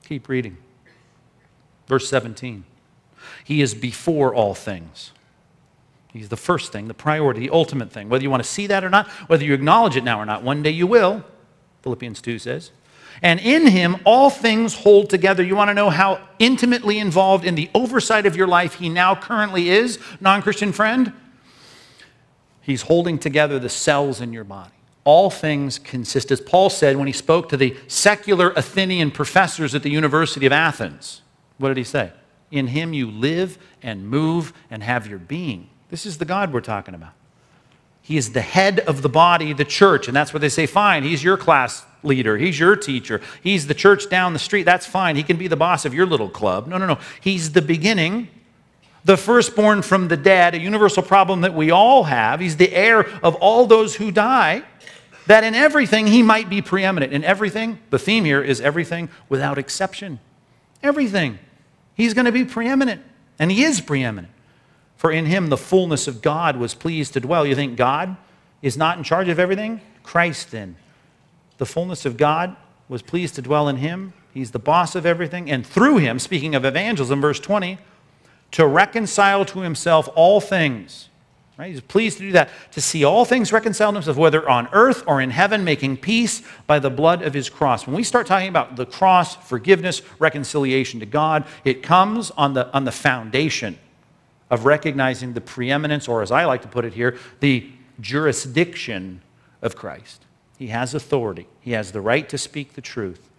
[0.04, 0.56] Keep reading.
[1.86, 2.64] Verse 17.
[3.44, 5.12] He is before all things.
[6.12, 8.08] He's the first thing, the priority, the ultimate thing.
[8.08, 10.42] Whether you want to see that or not, whether you acknowledge it now or not,
[10.42, 11.24] one day you will.
[11.82, 12.70] Philippians 2 says.
[13.20, 15.42] And in him, all things hold together.
[15.42, 19.14] You want to know how intimately involved in the oversight of your life he now
[19.14, 21.12] currently is, non Christian friend?
[22.62, 24.72] He's holding together the cells in your body.
[25.04, 29.82] All things consist, as Paul said when he spoke to the secular Athenian professors at
[29.82, 31.22] the University of Athens.
[31.58, 32.12] What did he say?
[32.52, 35.68] In him you live and move and have your being.
[35.90, 37.12] This is the God we're talking about.
[38.02, 40.08] He is the head of the body, the church.
[40.08, 42.36] And that's what they say, fine, he's your class leader.
[42.36, 43.20] He's your teacher.
[43.42, 44.64] He's the church down the street.
[44.64, 45.16] That's fine.
[45.16, 46.66] He can be the boss of your little club.
[46.66, 46.98] No, no, no.
[47.20, 48.28] He's the beginning,
[49.04, 52.40] the firstborn from the dead, a universal problem that we all have.
[52.40, 54.62] He's the heir of all those who die,
[55.28, 57.12] that in everything he might be preeminent.
[57.12, 60.18] In everything, the theme here is everything without exception.
[60.82, 61.38] Everything.
[61.94, 63.02] He's going to be preeminent,
[63.38, 64.32] and he is preeminent.
[65.02, 67.44] For in him the fullness of God was pleased to dwell.
[67.44, 68.16] You think God
[68.62, 69.80] is not in charge of everything?
[70.04, 70.76] Christ then.
[71.58, 72.54] The fullness of God
[72.88, 74.12] was pleased to dwell in him.
[74.32, 75.50] He's the boss of everything.
[75.50, 77.78] And through him, speaking of evangelism, verse 20,
[78.52, 81.08] to reconcile to himself all things.
[81.58, 81.72] Right?
[81.72, 85.02] He's pleased to do that, to see all things reconciled to himself, whether on earth
[85.08, 87.88] or in heaven, making peace by the blood of his cross.
[87.88, 92.72] When we start talking about the cross, forgiveness, reconciliation to God, it comes on the,
[92.72, 93.80] on the foundation
[94.52, 99.22] of recognizing the preeminence, or as I like to put it here, the jurisdiction
[99.62, 100.26] of Christ.
[100.58, 103.30] He has authority, he has the right to speak the truth,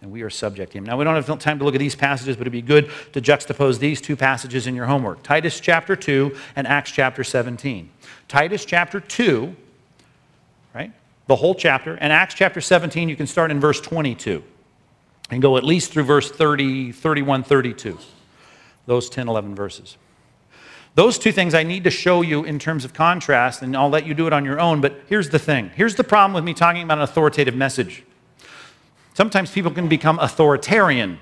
[0.00, 0.84] and we are subject to him.
[0.84, 3.20] Now, we don't have time to look at these passages, but it'd be good to
[3.20, 7.90] juxtapose these two passages in your homework Titus chapter 2 and Acts chapter 17.
[8.26, 9.54] Titus chapter 2,
[10.74, 10.92] right?
[11.26, 14.42] The whole chapter, and Acts chapter 17, you can start in verse 22
[15.30, 17.98] and go at least through verse 30, 31, 32.
[18.86, 19.98] Those 10, 11 verses.
[20.94, 24.06] Those two things I need to show you in terms of contrast, and I'll let
[24.06, 24.80] you do it on your own.
[24.80, 28.04] But here's the thing here's the problem with me talking about an authoritative message.
[29.14, 31.18] Sometimes people can become authoritarian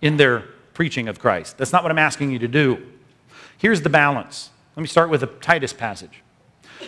[0.00, 0.40] in their
[0.74, 1.58] preaching of Christ.
[1.58, 2.84] That's not what I'm asking you to do.
[3.58, 4.50] Here's the balance.
[4.76, 6.22] Let me start with the Titus passage.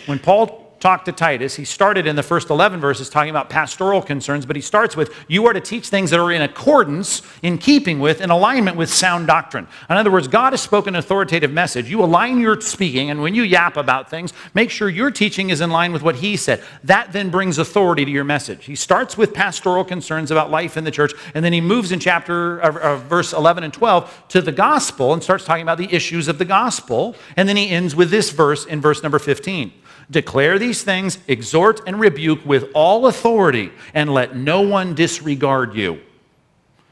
[0.07, 4.03] When Paul talked to Titus, he started in the first 11 verses talking about pastoral
[4.03, 7.59] concerns, but he starts with, You are to teach things that are in accordance, in
[7.59, 9.67] keeping with, in alignment with sound doctrine.
[9.89, 11.91] In other words, God has spoken an authoritative message.
[11.91, 15.61] You align your speaking, and when you yap about things, make sure your teaching is
[15.61, 16.63] in line with what he said.
[16.85, 18.65] That then brings authority to your message.
[18.67, 22.01] He starts with pastoral concerns about life in the church, and then he moves in
[22.01, 25.93] chapter, uh, uh, verse 11 and 12 to the gospel and starts talking about the
[25.93, 29.73] issues of the gospel, and then he ends with this verse in verse number 15.
[30.11, 36.01] Declare these things, exhort and rebuke with all authority, and let no one disregard you.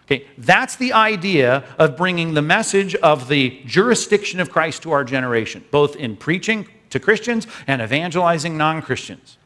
[0.06, 5.04] Okay, that's the idea of bringing the message of the jurisdiction of Christ to our
[5.04, 9.38] generation, both in preaching to Christians and evangelizing non Christians.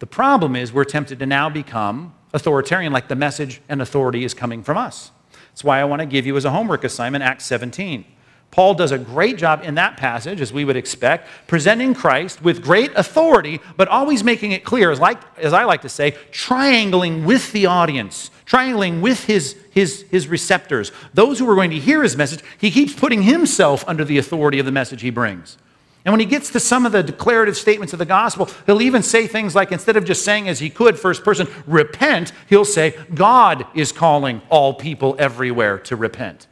[0.00, 4.34] The problem is we're tempted to now become authoritarian, like the message and authority is
[4.34, 5.12] coming from us.
[5.50, 8.04] That's why I want to give you as a homework assignment Acts 17.
[8.50, 12.62] Paul does a great job in that passage, as we would expect, presenting Christ with
[12.62, 17.24] great authority, but always making it clear, as, like, as I like to say, triangling
[17.24, 20.90] with the audience, triangling with his, his, his receptors.
[21.14, 24.58] Those who are going to hear his message, he keeps putting himself under the authority
[24.58, 25.56] of the message he brings.
[26.04, 29.02] And when he gets to some of the declarative statements of the gospel, he'll even
[29.02, 32.98] say things like, instead of just saying as he could, first person, repent, he'll say,
[33.14, 36.48] God is calling all people everywhere to repent.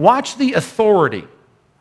[0.00, 1.28] Watch the authority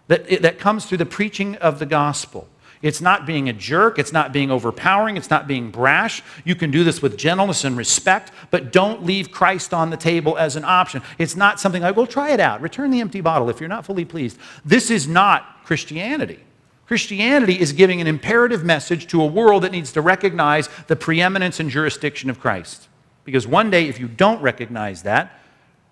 [0.09, 2.49] that, that comes through the preaching of the gospel.
[2.81, 3.97] It's not being a jerk.
[3.97, 5.15] It's not being overpowering.
[5.15, 6.21] It's not being brash.
[6.43, 10.37] You can do this with gentleness and respect, but don't leave Christ on the table
[10.37, 11.01] as an option.
[11.17, 12.59] It's not something like, well, try it out.
[12.59, 14.37] Return the empty bottle if you're not fully pleased.
[14.65, 16.39] This is not Christianity.
[16.87, 21.61] Christianity is giving an imperative message to a world that needs to recognize the preeminence
[21.61, 22.89] and jurisdiction of Christ.
[23.23, 25.38] Because one day, if you don't recognize that,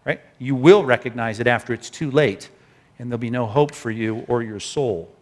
[0.07, 0.21] right?
[0.39, 2.49] You will recognize it after it's too late,
[2.97, 5.13] and there'll be no hope for you or your soul.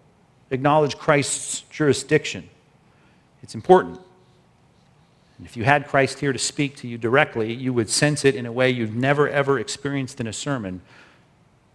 [0.51, 2.47] Acknowledge Christ's jurisdiction.
[3.41, 3.99] It's important.
[5.37, 8.35] And if you had Christ here to speak to you directly, you would sense it
[8.35, 10.81] in a way you've never, ever experienced in a sermon.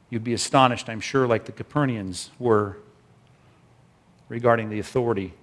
[0.09, 2.77] You'd be astonished, I'm sure, like the Capernaums were
[4.29, 5.35] regarding the authority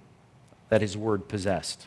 [0.70, 1.86] that his word possessed.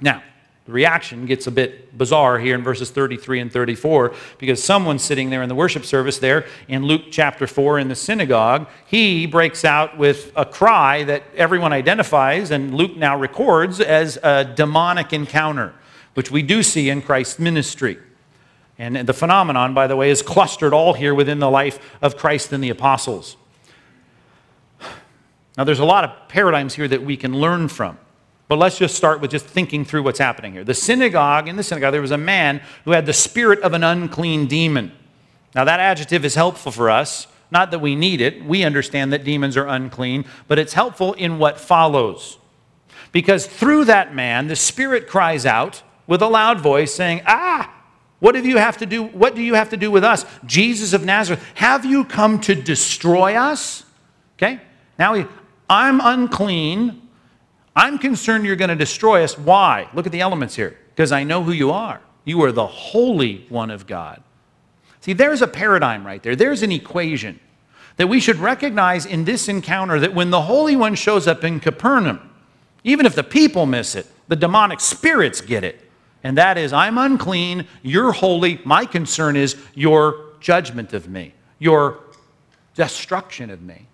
[0.00, 0.22] Now,
[0.68, 5.30] the reaction gets a bit bizarre here in verses 33 and 34 because someone sitting
[5.30, 9.64] there in the worship service there in Luke chapter 4 in the synagogue, he breaks
[9.64, 15.72] out with a cry that everyone identifies and Luke now records as a demonic encounter,
[16.12, 17.96] which we do see in Christ's ministry.
[18.78, 22.52] And the phenomenon, by the way, is clustered all here within the life of Christ
[22.52, 23.38] and the apostles.
[25.56, 27.96] Now, there's a lot of paradigms here that we can learn from.
[28.48, 30.64] But let's just start with just thinking through what's happening here.
[30.64, 33.84] The synagogue, in the synagogue, there was a man who had the spirit of an
[33.84, 34.92] unclean demon.
[35.54, 37.26] Now, that adjective is helpful for us.
[37.50, 41.38] Not that we need it, we understand that demons are unclean, but it's helpful in
[41.38, 42.38] what follows.
[43.12, 47.74] Because through that man, the spirit cries out with a loud voice, saying, Ah,
[48.20, 49.04] what do you have to do?
[49.04, 50.24] What do you have to do with us?
[50.44, 53.84] Jesus of Nazareth, have you come to destroy us?
[54.36, 54.60] Okay?
[54.98, 55.24] Now he,
[55.70, 57.07] I'm unclean.
[57.78, 59.38] I'm concerned you're going to destroy us.
[59.38, 59.88] Why?
[59.94, 60.76] Look at the elements here.
[60.90, 62.00] Because I know who you are.
[62.24, 64.20] You are the Holy One of God.
[65.00, 66.34] See, there's a paradigm right there.
[66.34, 67.38] There's an equation
[67.96, 71.60] that we should recognize in this encounter that when the Holy One shows up in
[71.60, 72.28] Capernaum,
[72.82, 75.80] even if the people miss it, the demonic spirits get it.
[76.24, 78.60] And that is, I'm unclean, you're holy.
[78.64, 82.00] My concern is your judgment of me, your
[82.74, 83.87] destruction of me.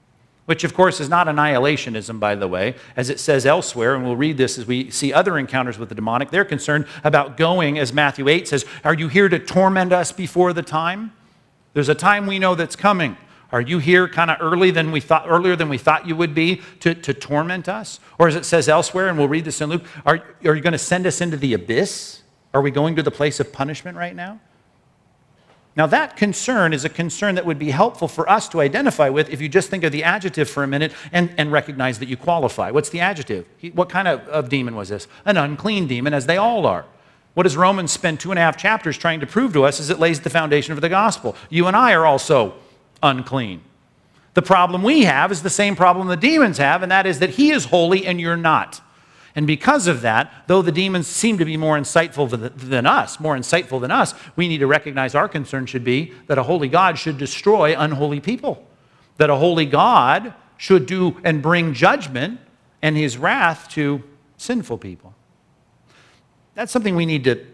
[0.46, 4.16] Which, of course, is not annihilationism, by the way, as it says elsewhere, and we'll
[4.16, 6.30] read this as we see other encounters with the demonic.
[6.30, 10.52] They're concerned about going, as Matthew 8 says, Are you here to torment us before
[10.52, 11.12] the time?
[11.72, 13.16] There's a time we know that's coming.
[13.52, 16.34] Are you here kind of early than we thought, earlier than we thought you would
[16.34, 18.00] be to, to torment us?
[18.18, 20.72] Or as it says elsewhere, and we'll read this in Luke, are, are you going
[20.72, 22.22] to send us into the abyss?
[22.52, 24.40] Are we going to the place of punishment right now?
[25.76, 29.28] Now, that concern is a concern that would be helpful for us to identify with
[29.30, 32.16] if you just think of the adjective for a minute and, and recognize that you
[32.16, 32.70] qualify.
[32.70, 33.46] What's the adjective?
[33.72, 35.08] What kind of, of demon was this?
[35.24, 36.84] An unclean demon, as they all are.
[37.34, 39.90] What does Romans spend two and a half chapters trying to prove to us is
[39.90, 41.34] it lays the foundation of the gospel.
[41.50, 42.54] You and I are also
[43.02, 43.60] unclean.
[44.34, 47.30] The problem we have is the same problem the demons have, and that is that
[47.30, 48.80] he is holy and you're not.
[49.36, 53.36] And because of that, though the demons seem to be more insightful than us, more
[53.36, 56.98] insightful than us, we need to recognize our concern should be that a holy God
[56.98, 58.64] should destroy unholy people.
[59.16, 62.40] That a holy God should do and bring judgment
[62.80, 64.02] and his wrath to
[64.36, 65.14] sinful people.
[66.54, 67.44] That's something we need to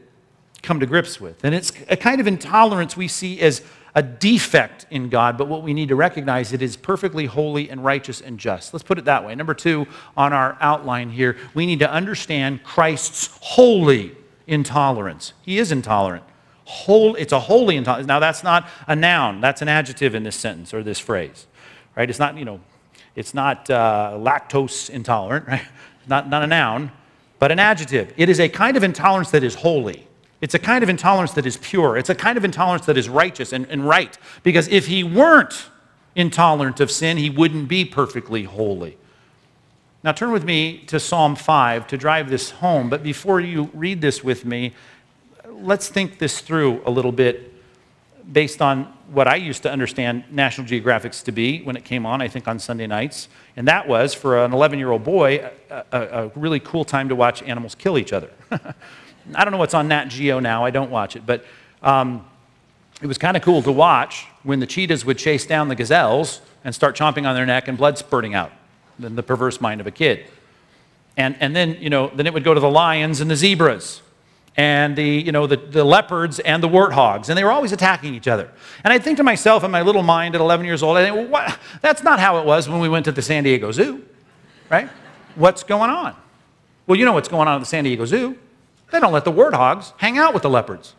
[0.62, 1.42] come to grips with.
[1.44, 3.62] And it's a kind of intolerance we see as
[3.94, 7.84] a defect in God, but what we need to recognize it is perfectly holy and
[7.84, 8.72] righteous and just.
[8.72, 9.34] Let's put it that way.
[9.34, 15.32] Number two on our outline here, we need to understand Christ's holy intolerance.
[15.42, 16.24] He is intolerant.
[16.64, 18.06] Whole, it's a holy intolerance.
[18.06, 19.40] Now that's not a noun.
[19.40, 21.46] That's an adjective in this sentence or this phrase,
[21.96, 22.08] right?
[22.08, 22.60] It's not you know,
[23.16, 25.66] it's not uh, lactose intolerant, right?
[26.06, 26.92] Not not a noun,
[27.40, 28.14] but an adjective.
[28.16, 30.06] It is a kind of intolerance that is holy.
[30.40, 31.98] It's a kind of intolerance that is pure.
[31.98, 34.16] It's a kind of intolerance that is righteous and, and right.
[34.42, 35.68] Because if he weren't
[36.14, 38.96] intolerant of sin, he wouldn't be perfectly holy.
[40.02, 42.88] Now, turn with me to Psalm 5 to drive this home.
[42.88, 44.72] But before you read this with me,
[45.46, 47.52] let's think this through a little bit
[48.32, 52.22] based on what I used to understand National Geographics to be when it came on,
[52.22, 53.28] I think on Sunday nights.
[53.56, 57.08] And that was, for an 11 year old boy, a, a, a, really cool time
[57.08, 58.30] to watch animals kill each other.
[59.34, 60.64] I don't know what's on Nat Geo now.
[60.64, 61.24] I don't watch it.
[61.26, 61.44] But
[61.82, 62.24] um,
[63.02, 66.40] it was kind of cool to watch when the cheetahs would chase down the gazelles
[66.64, 68.52] and start chomping on their neck and blood spurting out.
[68.98, 70.26] Then the perverse mind of a kid.
[71.16, 74.02] And, and then, you know, then it would go to the lions and the zebras
[74.56, 77.28] and the, you know, the, the leopards and the warthogs.
[77.28, 78.50] And they were always attacking each other.
[78.84, 81.16] And I'd think to myself in my little mind at 11 years old, I think,
[81.16, 81.58] well, what?
[81.80, 84.04] that's not how it was when we went to the San Diego Zoo,
[84.68, 84.88] right?
[85.34, 86.14] What's going on?
[86.86, 88.36] Well, you know what's going on at the San Diego Zoo.
[88.90, 90.94] They don't let the warthogs hang out with the leopards.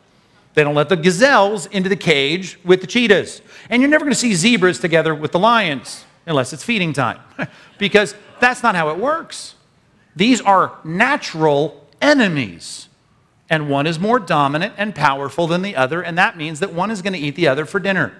[0.54, 3.41] They don't let the gazelles into the cage with the cheetahs.
[3.69, 7.19] And you're never going to see zebras together with the lions unless it's feeding time,
[7.77, 9.56] because that's not how it works.
[10.15, 12.89] These are natural enemies.
[13.49, 16.89] And one is more dominant and powerful than the other, and that means that one
[16.91, 18.13] is going to eat the other for dinner.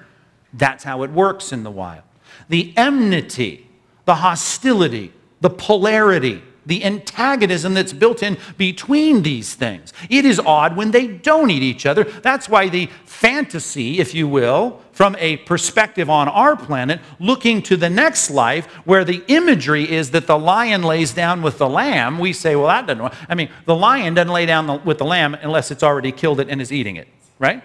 [0.53, 2.03] That's how it works in the wild.
[2.49, 3.67] The enmity,
[4.05, 9.93] the hostility, the polarity, the antagonism that's built in between these things.
[10.10, 12.04] It is odd when they don't eat each other.
[12.04, 17.78] That's why the fantasy, if you will, from a perspective on our planet, looking to
[17.78, 22.19] the next life, where the imagery is that the lion lays down with the lamb,
[22.19, 23.15] we say, well, that doesn't work.
[23.28, 26.50] I mean, the lion doesn't lay down with the lamb unless it's already killed it
[26.50, 27.08] and is eating it,
[27.39, 27.63] right?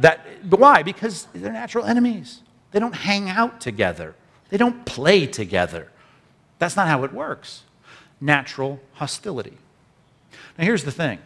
[0.00, 0.82] That, why?
[0.82, 2.42] Because they're natural enemies.
[2.72, 4.14] They don't hang out together,
[4.50, 5.90] they don't play together.
[6.58, 7.62] That's not how it works
[8.24, 9.56] natural hostility.
[10.58, 11.18] Now, here's the thing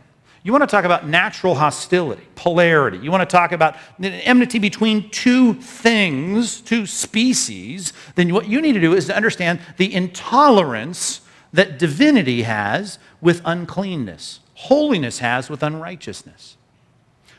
[0.42, 2.98] you want to talk about natural hostility, polarity.
[2.98, 7.92] You want to talk about enmity between two things, two species.
[8.14, 11.20] Then what you need to do is to understand the intolerance
[11.52, 16.56] that divinity has with uncleanness, holiness has with unrighteousness.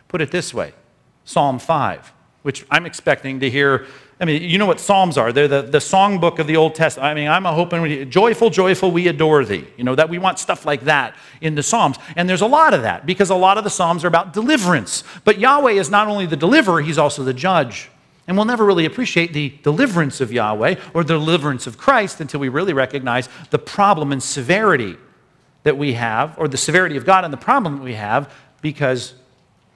[0.08, 0.74] Put it this way
[1.26, 3.86] Psalm 5, which I'm expecting to hear
[4.22, 5.32] I mean, you know what Psalms are.
[5.32, 7.08] They're the, the songbook of the Old Testament.
[7.08, 9.66] I mean, I'm a hoping, joyful, joyful, we adore thee.
[9.78, 11.98] You know, that we want stuff like that in the Psalms.
[12.18, 15.06] And there's a lot of that because a lot of the Psalms are about deliverance.
[15.24, 17.90] But Yahweh is not only the deliverer, he's also the judge.
[18.28, 22.42] And we'll never really appreciate the deliverance of Yahweh or the deliverance of Christ until
[22.42, 24.98] we really recognize the problem and severity
[25.64, 29.14] that we have, or the severity of God and the problem that we have, because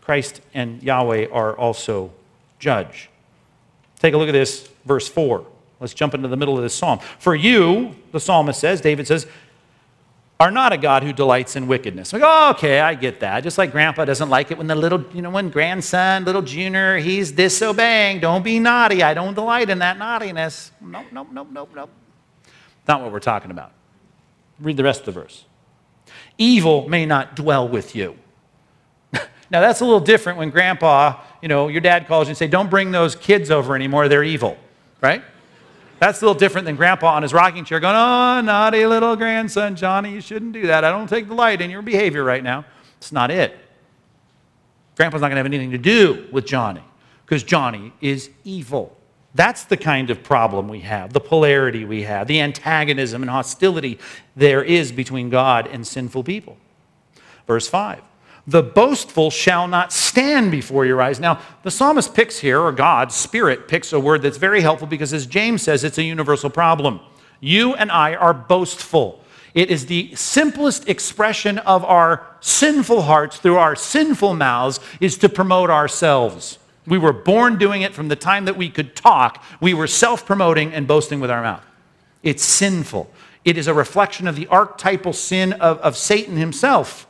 [0.02, 2.12] Christ and Yahweh are also
[2.60, 3.10] judge.
[4.04, 5.46] Take a look at this, verse 4.
[5.80, 7.00] Let's jump into the middle of this psalm.
[7.20, 9.26] For you, the psalmist says, David says,
[10.42, 12.12] are not a God who delights in wickedness.
[12.12, 13.44] Like, oh, okay, I get that.
[13.44, 16.98] Just like grandpa doesn't like it when the little, you know, when grandson, little junior,
[16.98, 18.20] he's disobeying.
[18.20, 19.04] Don't be naughty.
[19.04, 20.72] I don't delight in that naughtiness.
[20.82, 21.90] Nope, nope, nope, nope, nope.
[22.86, 23.72] Not what we're talking about.
[24.60, 25.46] Read the rest of the verse.
[26.38, 28.18] Evil may not dwell with you.
[29.50, 32.48] Now, that's a little different when grandpa, you know, your dad calls you and say,
[32.48, 34.08] don't bring those kids over anymore.
[34.08, 34.58] They're evil,
[35.02, 35.24] right?
[36.00, 39.76] That's a little different than grandpa on his rocking chair going, Oh, naughty little grandson,
[39.76, 40.84] Johnny, you shouldn't do that.
[40.84, 42.66] I don't take delight in your behavior right now.
[42.98, 43.58] It's not it.
[44.96, 46.84] Grandpa's not going to have anything to do with Johnny
[47.26, 48.98] because Johnny is evil.
[49.36, 53.98] That's the kind of problem we have, the polarity we have, the antagonism and hostility
[54.36, 56.58] there is between God and sinful people.
[57.48, 58.02] Verse 5
[58.46, 61.20] the boastful shall not stand before your eyes.
[61.20, 65.14] Now, the psalmist picks here, or God, Spirit, picks a word that's very helpful because,
[65.14, 67.00] as James says, it's a universal problem.
[67.40, 69.24] You and I are boastful.
[69.54, 75.30] It is the simplest expression of our sinful hearts through our sinful mouths is to
[75.30, 76.60] promote ourselves.
[76.86, 79.44] We were born doing it from the time that we could talk.
[79.62, 81.64] We were self promoting and boasting with our mouth.
[82.24, 83.10] It's sinful.
[83.46, 87.08] It is a reflection of the archetypal sin of, of Satan himself.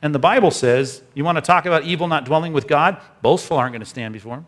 [0.00, 3.00] And the Bible says, you want to talk about evil not dwelling with God?
[3.20, 4.46] Boastful aren't going to stand before him.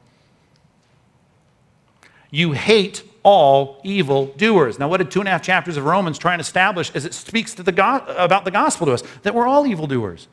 [2.30, 4.78] You hate all evil doers.
[4.78, 7.14] Now, what did two and a half chapters of Romans try and establish as it
[7.14, 9.03] speaks the go- about the gospel to us?
[9.22, 10.28] That we're all evil doers.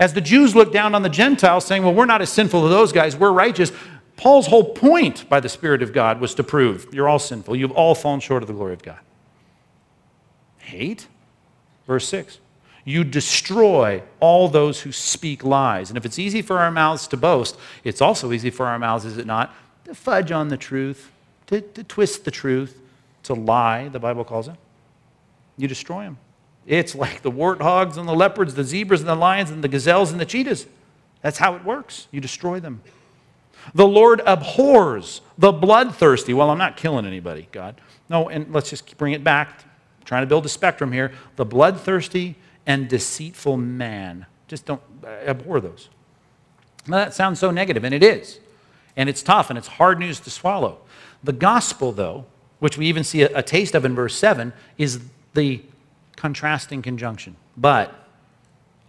[0.00, 2.70] As the Jews looked down on the Gentiles, saying, Well, we're not as sinful as
[2.70, 3.72] those guys, we're righteous.
[4.16, 7.54] Paul's whole point by the Spirit of God was to prove you're all sinful.
[7.54, 8.98] You've all fallen short of the glory of God.
[10.58, 11.06] Hate?
[11.86, 12.38] Verse 6
[12.88, 15.90] you destroy all those who speak lies.
[15.90, 19.04] And if it's easy for our mouths to boast, it's also easy for our mouths,
[19.04, 21.12] is it not, to fudge on the truth,
[21.48, 22.80] to, to twist the truth,
[23.24, 24.54] to lie, the Bible calls it.
[25.58, 26.16] You destroy them.
[26.66, 30.10] It's like the warthogs and the leopards, the zebras and the lions and the gazelles
[30.10, 30.66] and the cheetahs.
[31.20, 32.08] That's how it works.
[32.10, 32.80] You destroy them.
[33.74, 36.32] The Lord abhors the bloodthirsty.
[36.32, 37.82] Well, I'm not killing anybody, God.
[38.08, 39.62] No, and let's just bring it back.
[39.98, 41.12] I'm trying to build a spectrum here.
[41.36, 42.36] The bloodthirsty
[42.68, 44.26] and deceitful man.
[44.46, 45.88] Just don't uh, abhor those.
[46.86, 48.38] Now, that sounds so negative, and it is.
[48.96, 50.78] And it's tough, and it's hard news to swallow.
[51.24, 52.26] The gospel, though,
[52.60, 55.00] which we even see a, a taste of in verse 7, is
[55.34, 55.62] the
[56.16, 57.36] contrasting conjunction.
[57.56, 57.94] But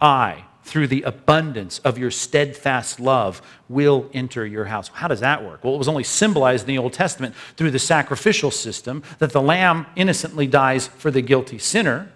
[0.00, 4.88] I, through the abundance of your steadfast love, will enter your house.
[4.88, 5.64] How does that work?
[5.64, 9.40] Well, it was only symbolized in the Old Testament through the sacrificial system that the
[9.40, 12.12] lamb innocently dies for the guilty sinner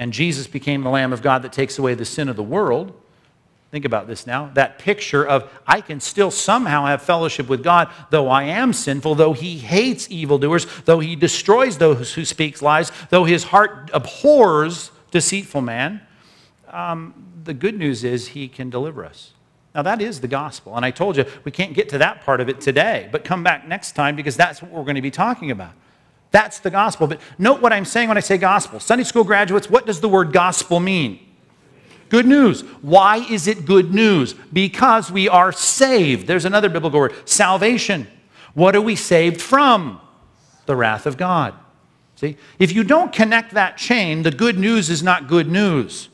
[0.00, 2.98] and Jesus became the Lamb of God that takes away the sin of the world.
[3.70, 4.50] Think about this now.
[4.54, 9.16] That picture of I can still somehow have fellowship with God, though I am sinful,
[9.16, 14.90] though he hates evildoers, though he destroys those who speak lies, though his heart abhors
[15.10, 16.00] deceitful man.
[16.68, 17.12] Um,
[17.44, 19.34] the good news is he can deliver us.
[19.74, 20.76] Now, that is the gospel.
[20.76, 23.42] And I told you we can't get to that part of it today, but come
[23.42, 25.74] back next time because that's what we're going to be talking about.
[26.30, 27.06] That's the gospel.
[27.06, 28.80] But note what I'm saying when I say gospel.
[28.80, 31.18] Sunday school graduates, what does the word gospel mean?
[32.08, 32.62] Good news.
[32.82, 34.34] Why is it good news?
[34.52, 36.26] Because we are saved.
[36.26, 38.06] There's another biblical word salvation.
[38.54, 40.00] What are we saved from?
[40.66, 41.54] The wrath of God.
[42.16, 42.36] See?
[42.58, 46.08] If you don't connect that chain, the good news is not good news.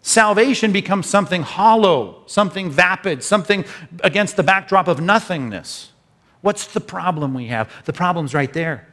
[0.00, 3.64] Salvation becomes something hollow, something vapid, something
[4.02, 5.92] against the backdrop of nothingness.
[6.40, 7.70] What's the problem we have?
[7.84, 8.88] The problem's right there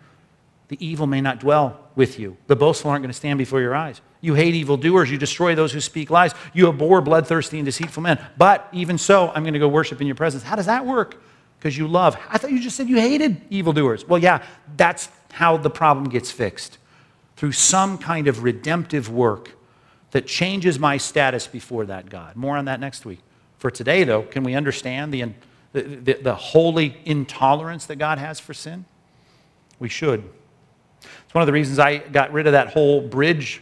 [0.69, 2.37] the evil may not dwell with you.
[2.47, 4.01] The boastful aren't going to stand before your eyes.
[4.21, 5.09] You hate evildoers.
[5.09, 6.33] You destroy those who speak lies.
[6.53, 8.23] You abhor bloodthirsty and deceitful men.
[8.37, 10.43] But even so, I'm going to go worship in your presence.
[10.43, 11.21] How does that work?
[11.57, 12.17] Because you love.
[12.29, 14.07] I thought you just said you hated evildoers.
[14.07, 14.45] Well, yeah,
[14.77, 16.77] that's how the problem gets fixed
[17.35, 19.55] through some kind of redemptive work
[20.11, 22.35] that changes my status before that God.
[22.35, 23.19] More on that next week.
[23.57, 25.33] For today, though, can we understand the,
[25.73, 28.85] the, the, the holy intolerance that God has for sin?
[29.79, 30.29] We should.
[31.01, 33.61] It's one of the reasons I got rid of that whole bridge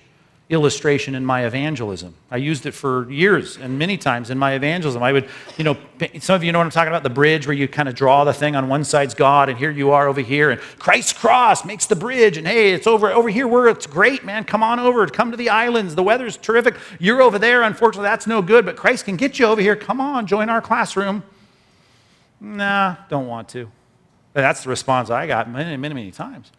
[0.49, 2.15] illustration in my evangelism.
[2.31, 5.03] I used it for years and many times in my evangelism.
[5.03, 5.27] I would,
[5.57, 5.75] you know,
[6.21, 8.23] some of you know what I'm talking about the bridge where you kind of draw
[8.23, 11.65] the thing on one side's God and here you are over here and Christ's cross
[11.65, 14.45] makes the bridge and hey, it's over over here where it's great, man.
[14.45, 15.05] Come on over.
[15.07, 15.95] Come to the islands.
[15.95, 16.77] The weather's terrific.
[16.97, 17.63] You're over there.
[17.63, 19.75] Unfortunately, that's no good, but Christ can get you over here.
[19.75, 21.23] Come on, join our classroom.
[22.39, 23.69] Nah, don't want to.
[24.31, 26.51] That's the response I got many, many, many times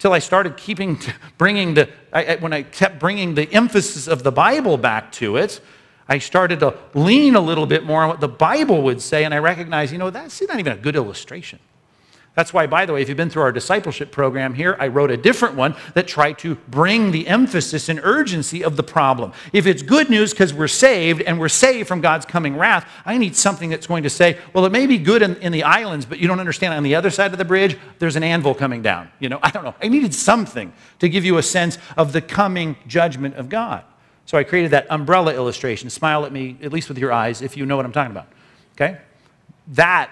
[0.00, 0.98] till I started keeping,
[1.38, 5.60] bringing the, I, when I kept bringing the emphasis of the Bible back to it,
[6.08, 9.32] I started to lean a little bit more on what the Bible would say, and
[9.32, 11.60] I recognized, you know, that's not even a good illustration.
[12.40, 15.10] That's why, by the way, if you've been through our discipleship program here, I wrote
[15.10, 19.34] a different one that tried to bring the emphasis and urgency of the problem.
[19.52, 23.18] If it's good news because we're saved and we're saved from God's coming wrath, I
[23.18, 26.06] need something that's going to say, well, it may be good in, in the islands,
[26.06, 28.80] but you don't understand on the other side of the bridge, there's an anvil coming
[28.80, 29.10] down.
[29.18, 29.74] You know, I don't know.
[29.82, 33.84] I needed something to give you a sense of the coming judgment of God.
[34.24, 35.90] So I created that umbrella illustration.
[35.90, 38.28] Smile at me, at least with your eyes, if you know what I'm talking about.
[38.76, 38.96] Okay?
[39.68, 40.10] That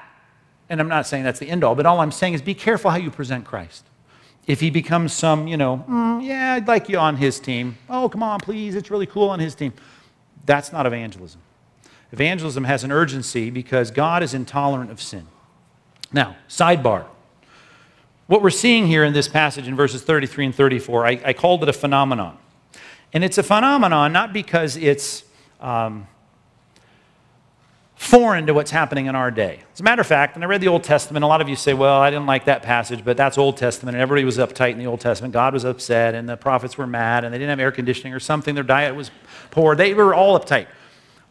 [0.69, 2.91] and I'm not saying that's the end all, but all I'm saying is be careful
[2.91, 3.85] how you present Christ.
[4.47, 7.77] If he becomes some, you know, mm, yeah, I'd like you on his team.
[7.89, 9.73] Oh, come on, please, it's really cool on his team.
[10.47, 11.41] That's not evangelism.
[12.12, 15.27] Evangelism has an urgency because God is intolerant of sin.
[16.12, 17.05] Now, sidebar.
[18.27, 21.62] What we're seeing here in this passage in verses 33 and 34, I, I called
[21.62, 22.39] it a phenomenon.
[23.12, 25.25] And it's a phenomenon not because it's
[25.61, 26.07] um,
[27.99, 29.61] foreign to what's happening in our day.
[29.74, 31.57] As a matter of fact, and I read the Old Testament, a lot of you
[31.57, 34.70] say, well, I didn't like that passage, but that's Old Testament, and everybody was uptight
[34.70, 35.34] in the Old Testament.
[35.34, 38.20] God was upset, and the prophets were mad, and they didn't have air conditioning or
[38.20, 38.55] something.
[38.55, 39.11] Their diet was
[39.51, 39.74] poor.
[39.74, 40.68] They were all uptight.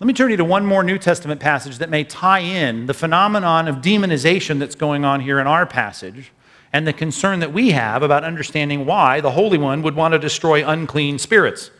[0.01, 2.93] Let me turn you to one more New Testament passage that may tie in the
[2.93, 6.33] phenomenon of demonization that's going on here in our passage
[6.73, 10.19] and the concern that we have about understanding why the Holy One would want to
[10.19, 11.71] destroy unclean spirits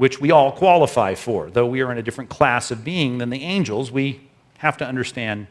[0.00, 1.50] which we all qualify for.
[1.50, 4.86] Though we are in a different class of being than the angels, we have to
[4.86, 5.46] understand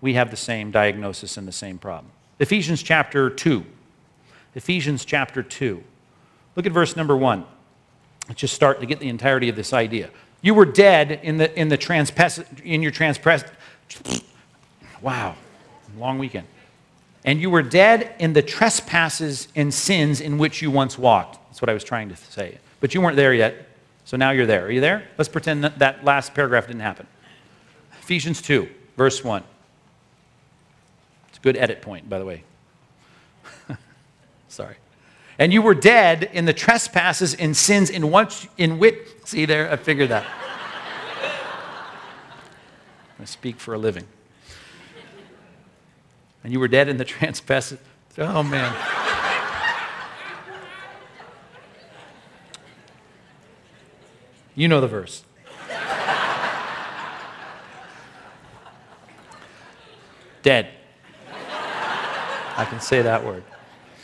[0.00, 2.12] we have the same diagnosis and the same problem.
[2.38, 3.66] Ephesians chapter 2.
[4.54, 5.82] Ephesians chapter 2.
[6.54, 7.44] Look at verse number 1.
[8.28, 10.10] Let's just start to get the entirety of this idea.
[10.42, 13.50] You were dead in, the, in, the transpass, in your transpress.
[15.00, 15.34] Wow,
[15.98, 16.46] long weekend.
[17.24, 21.40] And you were dead in the trespasses and sins in which you once walked.
[21.48, 22.58] That's what I was trying to say.
[22.78, 23.70] But you weren't there yet.
[24.04, 24.66] So now you're there.
[24.66, 25.08] Are you there?
[25.16, 27.06] Let's pretend that, that last paragraph didn't happen.
[28.00, 29.42] Ephesians 2, verse 1.
[31.28, 32.42] It's a good edit point, by the way.
[34.48, 34.76] Sorry.
[35.38, 39.70] And you were dead in the trespasses and sins in which, in which, see there,
[39.70, 40.26] I figured that.
[43.20, 44.04] I speak for a living.
[46.44, 47.78] And you were dead in the trespasses.
[48.18, 48.74] Oh, man.
[54.54, 55.22] You know the verse.
[60.42, 60.68] Dead.
[62.56, 63.44] I can say that word.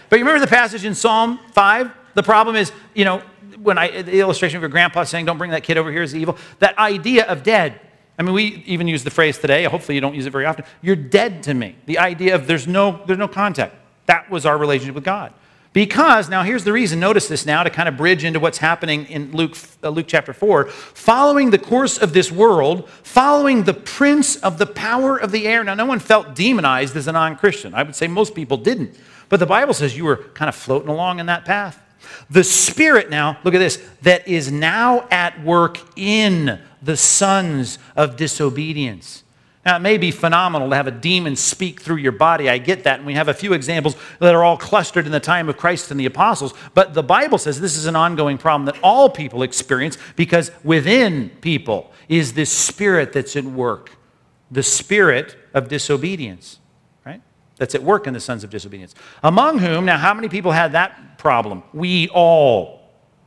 [0.09, 1.91] But you remember the passage in Psalm 5?
[2.15, 3.23] The problem is, you know,
[3.63, 6.15] when I, the illustration of your grandpa saying, don't bring that kid over here as
[6.15, 7.81] evil, that idea of dead.
[8.19, 10.65] I mean, we even use the phrase today, hopefully you don't use it very often.
[10.81, 11.77] You're dead to me.
[11.87, 13.75] The idea of there's no, there's no contact.
[14.07, 15.33] That was our relationship with God.
[15.73, 19.05] Because, now here's the reason, notice this now to kind of bridge into what's happening
[19.07, 20.67] in Luke, uh, Luke chapter 4.
[20.69, 25.63] Following the course of this world, following the prince of the power of the air.
[25.63, 27.75] Now, no one felt demonized as a non Christian.
[27.75, 28.99] I would say most people didn't.
[29.29, 31.81] But the Bible says you were kind of floating along in that path.
[32.31, 38.17] The Spirit now, look at this, that is now at work in the sons of
[38.17, 39.25] disobedience
[39.67, 42.49] now, it may be phenomenal to have a demon speak through your body.
[42.49, 43.01] I get that.
[43.01, 45.91] And we have a few examples that are all clustered in the time of Christ
[45.91, 46.55] and the apostles.
[46.75, 51.31] But the Bible says this is an ongoing problem that all people experience because within
[51.41, 53.99] people is this spirit that's at work
[54.51, 56.59] the spirit of disobedience,
[57.05, 57.21] right?
[57.57, 58.95] That's at work in the sons of disobedience.
[59.23, 61.63] Among whom, now, how many people had that problem?
[61.73, 62.78] We all.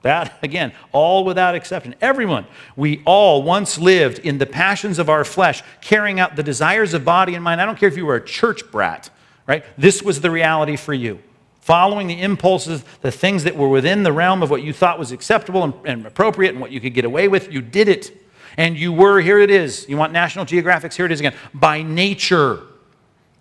[0.03, 1.93] That, again, all without exception.
[2.01, 2.45] Everyone.
[2.75, 7.05] We all once lived in the passions of our flesh, carrying out the desires of
[7.05, 7.61] body and mind.
[7.61, 9.11] I don't care if you were a church brat,
[9.45, 9.63] right?
[9.77, 11.19] This was the reality for you.
[11.59, 15.11] Following the impulses, the things that were within the realm of what you thought was
[15.11, 18.17] acceptable and, and appropriate and what you could get away with, you did it.
[18.57, 19.87] And you were, here it is.
[19.87, 20.97] You want National Geographic's?
[20.97, 21.35] Here it is again.
[21.53, 22.63] By nature,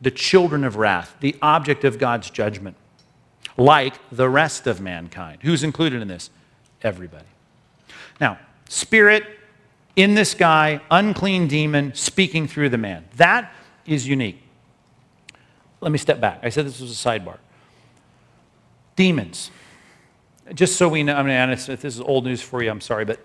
[0.02, 2.76] the children of wrath, the object of God's judgment,
[3.56, 5.38] like the rest of mankind.
[5.42, 6.28] Who's included in this?
[6.82, 7.26] Everybody.
[8.20, 9.24] Now, spirit
[9.96, 13.04] in this guy, unclean demon speaking through the man.
[13.16, 13.52] That
[13.86, 14.42] is unique.
[15.80, 16.40] Let me step back.
[16.42, 17.38] I said this was a sidebar.
[18.96, 19.50] Demons.
[20.54, 22.80] Just so we know, I mean, Anna, if this is old news for you, I'm
[22.80, 23.24] sorry, but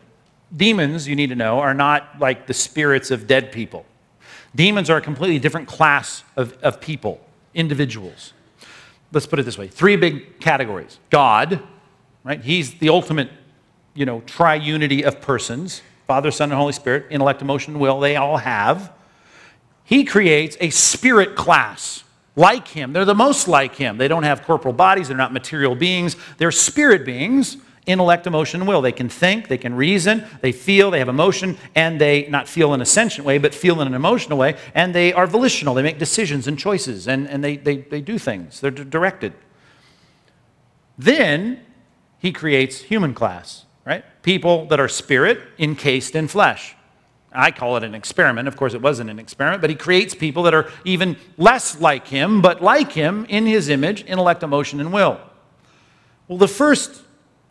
[0.55, 3.85] demons, you need to know, are not like the spirits of dead people.
[4.55, 7.19] Demons are a completely different class of, of people,
[7.53, 8.33] individuals.
[9.11, 11.61] Let's put it this way three big categories God,
[12.23, 12.41] right?
[12.41, 13.29] He's the ultimate
[13.95, 18.37] you know, triunity of persons Father, Son, and Holy Spirit, intellect, emotion, will, they all
[18.37, 18.93] have.
[19.83, 22.03] He creates a spirit class
[22.35, 22.93] like him.
[22.93, 23.97] They're the most like him.
[23.97, 28.67] They don't have corporal bodies, they're not material beings, they're spirit beings intellect, emotion, and
[28.67, 28.81] will.
[28.81, 32.73] They can think, they can reason, they feel, they have emotion, and they not feel
[32.73, 35.75] in a sentient way, but feel in an emotional way, and they are volitional.
[35.75, 38.59] They make decisions and choices, and, and they, they, they do things.
[38.59, 39.33] They're directed.
[40.97, 41.61] Then
[42.17, 44.03] he creates human class, right?
[44.23, 46.75] People that are spirit encased in flesh.
[47.31, 48.47] I call it an experiment.
[48.47, 52.07] Of course, it wasn't an experiment, but he creates people that are even less like
[52.07, 55.19] him, but like him in his image, intellect, emotion, and will.
[56.27, 57.03] Well, the first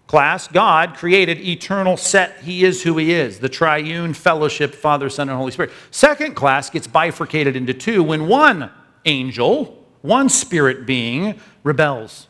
[0.07, 2.41] class, God created eternal set.
[2.43, 5.73] He is who He is, the triune fellowship, Father, Son, and Holy Spirit.
[5.91, 8.71] Second class gets bifurcated into two when one
[9.05, 12.29] angel, one spirit being, rebels.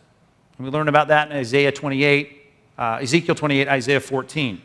[0.57, 2.44] And we learn about that in Isaiah 28,
[2.79, 4.61] uh, Ezekiel 28, Isaiah 14.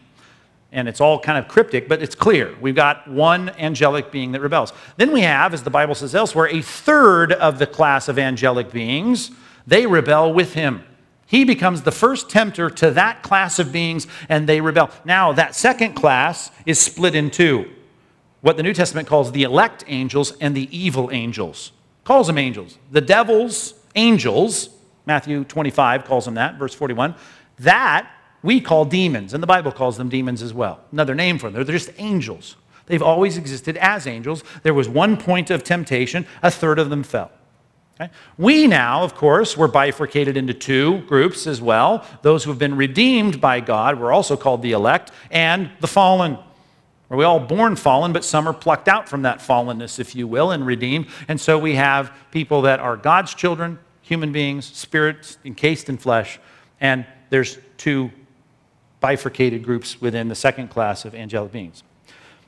[0.72, 2.55] And it's all kind of cryptic, but it's clear.
[2.62, 4.72] We've got one angelic being that rebels.
[4.97, 8.72] Then we have, as the Bible says elsewhere, a third of the class of angelic
[8.72, 9.32] beings.
[9.66, 10.84] They rebel with him.
[11.26, 14.89] He becomes the first tempter to that class of beings, and they rebel.
[15.05, 17.66] Now, that second class is split in two
[18.41, 21.72] what the New Testament calls the elect angels and the evil angels.
[22.03, 22.78] Calls them angels.
[22.91, 24.70] The devil's angels,
[25.05, 27.16] Matthew 25 calls them that, verse 41,
[27.60, 28.10] that
[28.41, 30.80] we call demons, and the Bible calls them demons as well.
[30.91, 31.64] Another name for them.
[31.64, 32.55] They're just angels.
[32.86, 34.43] They've always existed as angels.
[34.64, 37.32] There was one point of temptation, a third of them fell.
[37.99, 38.12] Okay?
[38.38, 42.05] We now, of course, we're bifurcated into two groups as well.
[42.22, 46.38] Those who have been redeemed by God, we're also called the elect, and the fallen.
[47.12, 50.28] Are we all born fallen, but some are plucked out from that fallenness, if you
[50.28, 51.07] will, and redeemed.
[51.28, 56.39] And so we have people that are God's children, human beings, spirits encased in flesh,
[56.80, 58.11] and there's two
[58.99, 61.84] bifurcated groups within the second class of angelic beings.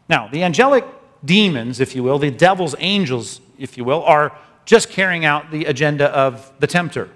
[0.10, 0.86] Now, the angelic
[1.24, 5.66] demons, if you will, the devil's angels, if you will, are just carrying out the
[5.66, 7.10] agenda of the tempter.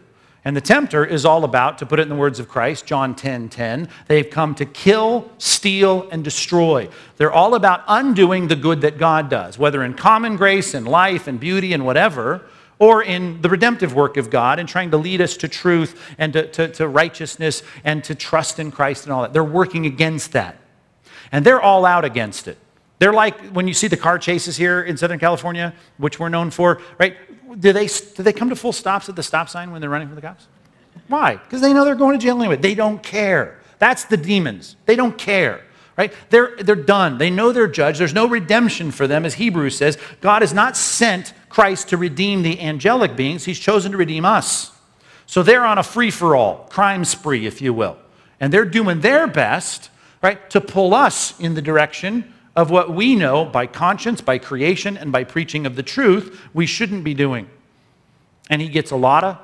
[0.45, 3.16] And the tempter is all about, to put it in the words of Christ, John
[3.16, 6.88] 10 10, they've come to kill, steal, and destroy.
[7.18, 11.28] They're all about undoing the good that God does, whether in common grace and life
[11.28, 12.43] and beauty and whatever,
[12.80, 16.34] or in the redemptive work of God and trying to lead us to truth and
[16.34, 19.34] to, to, to righteousness and to trust in Christ and all that.
[19.34, 20.57] They're working against that.
[21.32, 22.57] And they're all out against it.
[22.99, 26.49] They're like when you see the car chases here in Southern California, which we're known
[26.49, 27.17] for, right?
[27.59, 30.07] do they, do they come to full stops at the stop sign when they're running
[30.07, 30.47] from the cops?
[31.07, 31.36] Why?
[31.36, 32.55] Because they know they're going to jail anyway.
[32.57, 33.59] They don't care.
[33.80, 34.76] That's the demons.
[34.86, 35.61] They don't care.
[35.97, 36.13] Right?
[36.30, 37.17] They're, they're done.
[37.17, 37.99] They know they're judged.
[37.99, 39.23] There's no redemption for them.
[39.23, 43.93] As Hebrews says, God has not sent Christ to redeem the angelic beings, He's chosen
[43.93, 44.74] to redeem us.
[45.26, 47.95] So they're on a free for all, crime spree, if you will.
[48.41, 49.89] And they're doing their best,
[50.22, 54.97] right, to pull us in the direction of what we know by conscience, by creation,
[54.97, 57.49] and by preaching of the truth we shouldn't be doing.
[58.49, 59.38] And he gets a lot of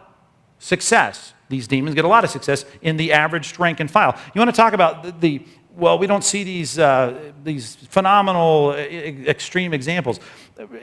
[0.59, 1.31] success.
[1.47, 4.19] These demons get a lot of success in the average rank and file.
[4.35, 5.45] You want to talk about the, the
[5.75, 10.19] well, we don't see these, uh, these phenomenal, extreme examples.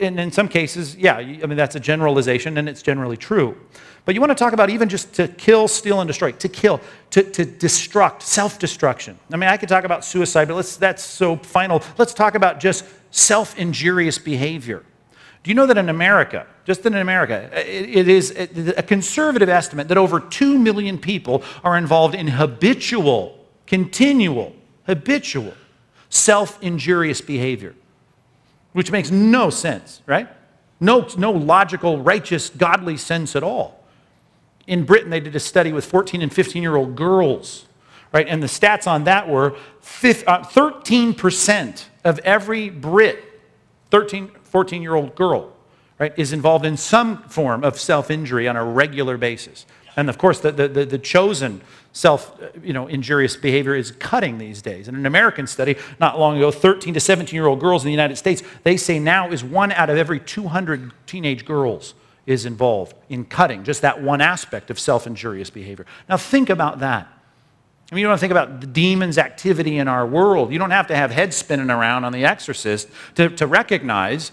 [0.01, 3.57] And in some cases, yeah, I mean, that's a generalization and it's generally true.
[4.05, 6.81] But you want to talk about even just to kill, steal, and destroy, to kill,
[7.11, 9.19] to, to destruct, self destruction.
[9.31, 11.83] I mean, I could talk about suicide, but let's, that's so final.
[11.99, 14.85] Let's talk about just self injurious behavior.
[15.43, 18.31] Do you know that in America, just in America, it, it is
[18.77, 24.55] a conservative estimate that over 2 million people are involved in habitual, continual
[24.89, 25.55] habitual,
[26.09, 27.75] self injurious behavior,
[28.73, 30.29] which makes no sense, right?
[30.81, 33.85] No, no logical, righteous, godly sense at all.
[34.67, 37.67] In Britain, they did a study with 14 and 15 year old girls,
[38.13, 38.27] right?
[38.27, 43.23] And the stats on that were 13% uh, of every Brit,
[43.91, 45.53] 13, 14 year old girl,
[45.99, 49.67] right, is involved in some form of self injury on a regular basis.
[49.97, 51.61] And of course, the, the, the, chosen
[51.99, 54.87] self uh, you know, injurious behavior is cutting these days.
[54.87, 57.93] In an American study not long ago, 13 to 17 year old girls in the
[57.93, 61.95] United States, they say now is one out of every 200 teenage girls
[62.25, 65.87] is involved in cutting, just that one aspect of self injurious behavior.
[66.09, 67.09] Now, think about that.
[67.91, 70.53] I mean, you don't think about the demon's activity in our world.
[70.53, 74.31] You don't have to have head spinning around on the exorcist to, to recognize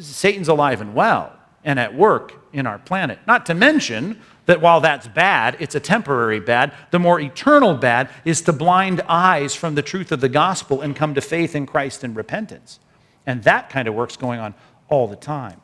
[0.00, 1.32] Satan's alive and well
[1.64, 3.18] and at work in our planet.
[3.26, 6.72] Not to mention that while that's bad, it's a temporary bad.
[6.90, 10.96] The more eternal bad is to blind eyes from the truth of the gospel and
[10.96, 12.80] come to faith in Christ and repentance.
[13.26, 14.54] And that kind of work's going on
[14.88, 15.60] all the time.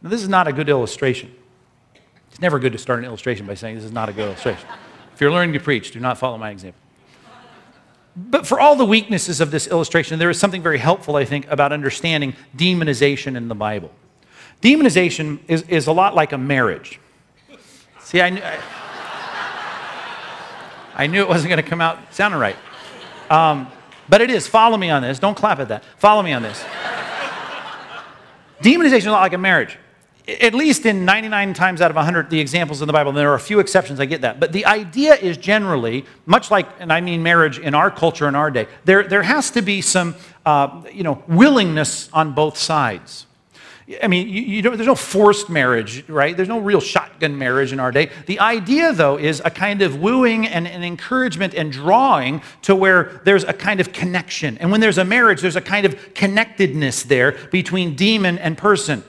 [0.00, 1.34] Now, this is not a good illustration.
[2.30, 4.68] It's never good to start an illustration by saying this is not a good illustration.
[5.12, 6.80] if you're learning to preach, do not follow my example.
[8.16, 11.46] But for all the weaknesses of this illustration, there is something very helpful, I think,
[11.48, 13.92] about understanding demonization in the Bible.
[14.62, 16.98] Demonization is, is a lot like a marriage.
[18.00, 18.58] See, I,
[20.94, 22.56] I knew it wasn't going to come out sounding right.
[23.30, 23.68] Um,
[24.08, 24.46] but it is.
[24.48, 25.18] Follow me on this.
[25.18, 25.84] Don't clap at that.
[25.98, 26.64] Follow me on this.
[28.62, 29.78] Demonization is a lot like a marriage.
[30.40, 33.34] At least in 99 times out of 100, the examples in the Bible, there are
[33.34, 34.40] a few exceptions, I get that.
[34.40, 38.34] But the idea is generally, much like, and I mean marriage in our culture in
[38.34, 43.26] our day, there, there has to be some uh, you know, willingness on both sides.
[44.02, 46.36] I mean, you, you there's no forced marriage, right?
[46.36, 48.10] There's no real shotgun marriage in our day.
[48.26, 53.22] The idea, though, is a kind of wooing and an encouragement and drawing to where
[53.24, 54.58] there's a kind of connection.
[54.58, 59.02] And when there's a marriage, there's a kind of connectedness there between demon and person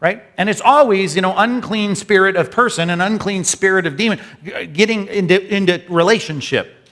[0.00, 0.22] right?
[0.38, 4.18] And it's always, you know, unclean spirit of person and unclean spirit of demon
[4.72, 6.88] getting into, into relationship,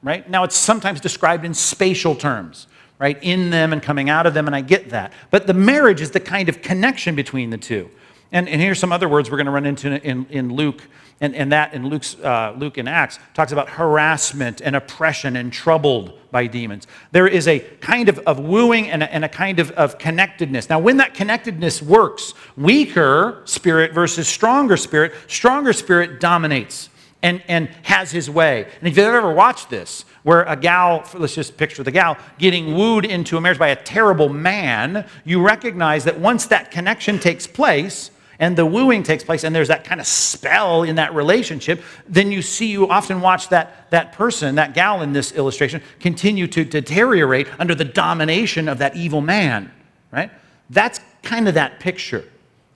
[0.00, 0.30] right?
[0.30, 2.68] Now, it's sometimes described in spatial terms
[3.02, 3.18] right?
[3.20, 5.12] In them and coming out of them, and I get that.
[5.32, 7.90] But the marriage is the kind of connection between the two.
[8.30, 10.82] And, and here's some other words we're going to run into in, in Luke,
[11.20, 15.52] and, and that in Luke's, uh, Luke and Acts talks about harassment and oppression and
[15.52, 16.86] troubled by demons.
[17.10, 20.70] There is a kind of, of wooing and a, and a kind of, of connectedness.
[20.70, 26.88] Now, when that connectedness works, weaker spirit versus stronger spirit, stronger spirit dominates
[27.22, 28.64] and, and has his way.
[28.80, 32.74] And if you've ever watched this, where a gal, let's just picture the gal, getting
[32.74, 37.46] wooed into a marriage by a terrible man, you recognize that once that connection takes
[37.46, 41.80] place, and the wooing takes place and there's that kind of spell in that relationship
[42.08, 46.48] then you see you often watch that, that person that gal in this illustration continue
[46.48, 49.70] to deteriorate under the domination of that evil man
[50.12, 50.30] right?
[50.70, 52.24] That's kind of that picture.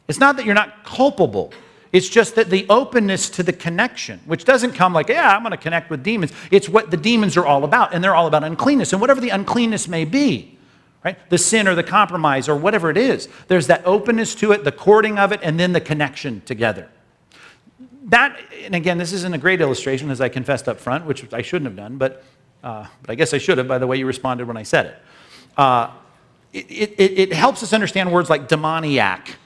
[0.09, 1.53] It's not that you're not culpable
[1.97, 5.53] it's just that the openness to the connection, which doesn't come like, yeah, I'm going
[5.53, 6.31] to connect with demons.
[6.51, 8.93] It's what the demons are all about, and they're all about uncleanness.
[8.93, 10.59] And whatever the uncleanness may be,
[11.03, 11.17] right?
[11.31, 14.73] The sin or the compromise or whatever it is, there's that openness to it, the
[14.73, 16.91] courting of it, and then the connection together.
[18.05, 21.41] That, and again, this isn't a great illustration, as I confessed up front, which I
[21.41, 22.25] shouldn't have done, but,
[22.63, 24.85] uh, but I guess I should have by the way you responded when I said
[24.85, 24.97] it.
[25.57, 25.93] Uh,
[26.53, 29.37] it, it, it helps us understand words like demoniac,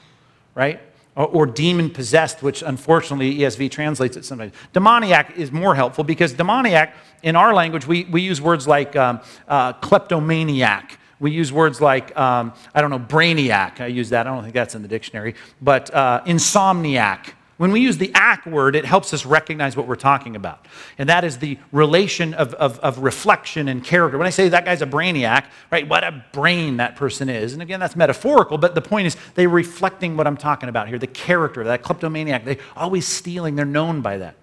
[0.53, 0.81] right?
[1.15, 4.53] Or demon possessed, which unfortunately ESV translates it sometimes.
[4.73, 9.19] Demoniac is more helpful because demoniac, in our language, we, we use words like um,
[9.47, 10.97] uh, kleptomaniac.
[11.19, 13.79] We use words like, um, I don't know, brainiac.
[13.79, 14.25] I use that.
[14.25, 15.35] I don't think that's in the dictionary.
[15.61, 17.33] But uh, insomniac.
[17.61, 20.65] When we use the ack word, it helps us recognize what we're talking about.
[20.97, 24.17] And that is the relation of, of, of, reflection and character.
[24.17, 27.53] When I say that guy's a brainiac, right, what a brain that person is.
[27.53, 30.97] And again, that's metaphorical, but the point is they're reflecting what I'm talking about here
[30.97, 32.45] the character, that kleptomaniac.
[32.45, 34.33] They're always stealing, they're known by that.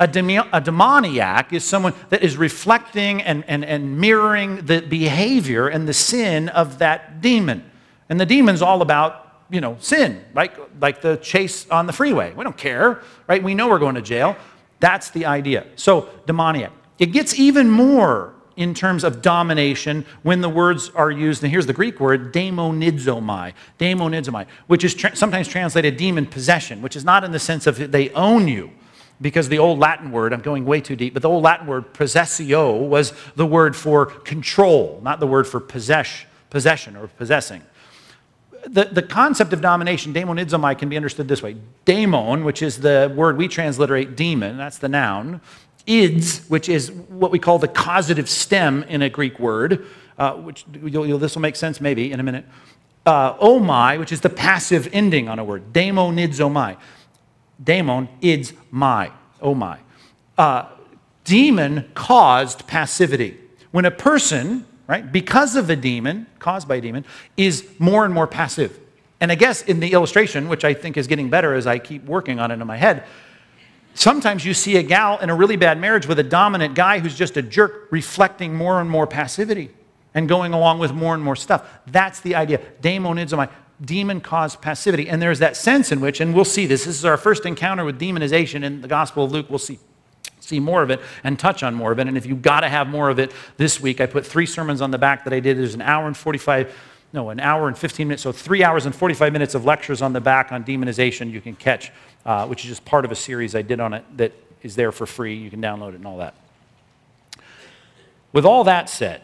[0.00, 0.04] A,
[0.54, 5.92] a, demoniac is someone that is reflecting and, and, and mirroring the behavior and the
[5.92, 7.70] sin of that demon.
[8.08, 9.21] And the demon's all about
[9.52, 12.32] you know, sin, like, like the chase on the freeway.
[12.32, 13.40] We don't care, right?
[13.42, 14.34] We know we're going to jail.
[14.80, 15.66] That's the idea.
[15.76, 16.72] So, demoniac.
[16.98, 21.66] It gets even more in terms of domination when the words are used, and here's
[21.66, 27.22] the Greek word, daemonizomai, daemonizomai, which is tra- sometimes translated demon possession, which is not
[27.22, 28.70] in the sense of they own you,
[29.20, 31.92] because the old Latin word, I'm going way too deep, but the old Latin word
[31.92, 37.62] possessio was the word for control, not the word for possess, possession or possessing
[38.66, 41.56] the, the concept of domination, daemonizomai, can be understood this way.
[41.84, 45.40] Daemon, which is the word we transliterate demon, that's the noun.
[45.86, 49.84] Ids, which is what we call the causative stem in a Greek word,
[50.16, 52.44] uh, which you'll, you'll, this will make sense maybe in a minute.
[53.04, 55.72] Uh, omai, which is the passive ending on a word.
[55.72, 56.76] Daemonizomai.
[57.62, 59.10] Daemon, ids, my,
[59.40, 59.78] omai.
[60.38, 60.66] Uh,
[61.24, 63.38] demon caused passivity.
[63.72, 65.10] When a person right?
[65.10, 67.06] Because of a demon, caused by a demon,
[67.38, 68.78] is more and more passive.
[69.22, 72.04] And I guess in the illustration, which I think is getting better as I keep
[72.04, 73.04] working on it in my head,
[73.94, 77.16] sometimes you see a gal in a really bad marriage with a dominant guy who's
[77.16, 79.70] just a jerk, reflecting more and more passivity
[80.12, 81.66] and going along with more and more stuff.
[81.86, 82.60] That's the idea.
[82.82, 83.48] Daemonizomai,
[83.80, 85.08] demon caused passivity.
[85.08, 87.82] And there's that sense in which, and we'll see this, this is our first encounter
[87.86, 89.46] with demonization in the Gospel of Luke.
[89.48, 89.78] We'll see
[90.52, 92.08] see more of it and touch on more of it.
[92.08, 94.82] And if you've got to have more of it this week, I put three sermons
[94.82, 95.56] on the back that I did.
[95.56, 96.74] There's an hour and 45,
[97.14, 98.22] no, an hour and 15 minutes.
[98.22, 101.56] So three hours and 45 minutes of lectures on the back on demonization you can
[101.56, 101.90] catch,
[102.26, 104.32] uh, which is just part of a series I did on it that
[104.62, 105.34] is there for free.
[105.34, 106.34] You can download it and all that.
[108.32, 109.22] With all that said,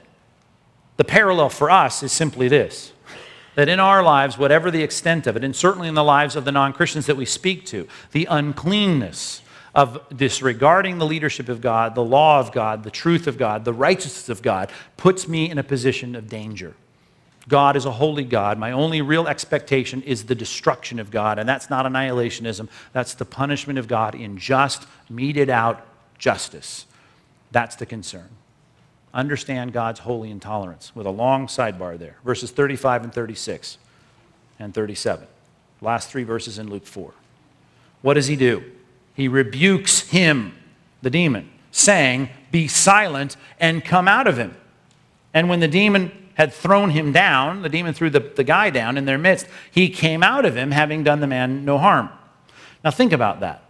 [0.96, 2.92] the parallel for us is simply this
[3.54, 6.44] that in our lives, whatever the extent of it, and certainly in the lives of
[6.44, 9.42] the non Christians that we speak to, the uncleanness,
[9.78, 13.72] of disregarding the leadership of God, the law of God, the truth of God, the
[13.72, 16.74] righteousness of God, puts me in a position of danger.
[17.46, 18.58] God is a holy God.
[18.58, 22.68] My only real expectation is the destruction of God, and that's not annihilationism.
[22.92, 25.86] That's the punishment of God in just, meted out
[26.18, 26.84] justice.
[27.52, 28.30] That's the concern.
[29.14, 32.16] Understand God's holy intolerance with a long sidebar there.
[32.24, 33.78] Verses 35 and 36
[34.58, 35.28] and 37.
[35.80, 37.14] Last three verses in Luke 4.
[38.02, 38.72] What does he do?
[39.18, 40.52] He rebukes him,
[41.02, 44.56] the demon, saying, Be silent and come out of him.
[45.34, 48.96] And when the demon had thrown him down, the demon threw the, the guy down
[48.96, 52.10] in their midst, he came out of him, having done the man no harm.
[52.84, 53.64] Now think about that.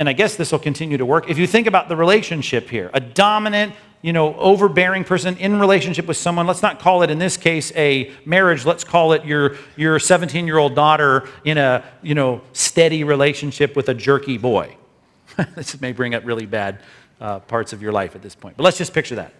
[0.00, 1.30] And I guess this will continue to work.
[1.30, 3.72] If you think about the relationship here, a dominant,
[4.04, 7.72] you know, overbearing person in relationship with someone, let's not call it in this case
[7.74, 13.74] a marriage, let's call it your your 17-year-old daughter in a, you know, steady relationship
[13.74, 14.76] with a jerky boy.
[15.56, 16.80] this may bring up really bad
[17.18, 18.58] uh, parts of your life at this point.
[18.58, 19.32] But let's just picture that.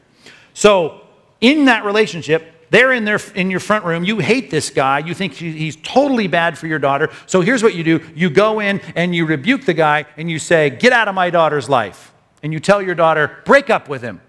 [0.54, 1.02] So,
[1.42, 4.02] in that relationship, they're in, their, in your front room.
[4.02, 5.00] You hate this guy.
[5.00, 7.10] You think he's totally bad for your daughter.
[7.26, 10.38] So here's what you do you go in and you rebuke the guy and you
[10.38, 12.14] say, Get out of my daughter's life.
[12.42, 14.22] And you tell your daughter, Break up with him.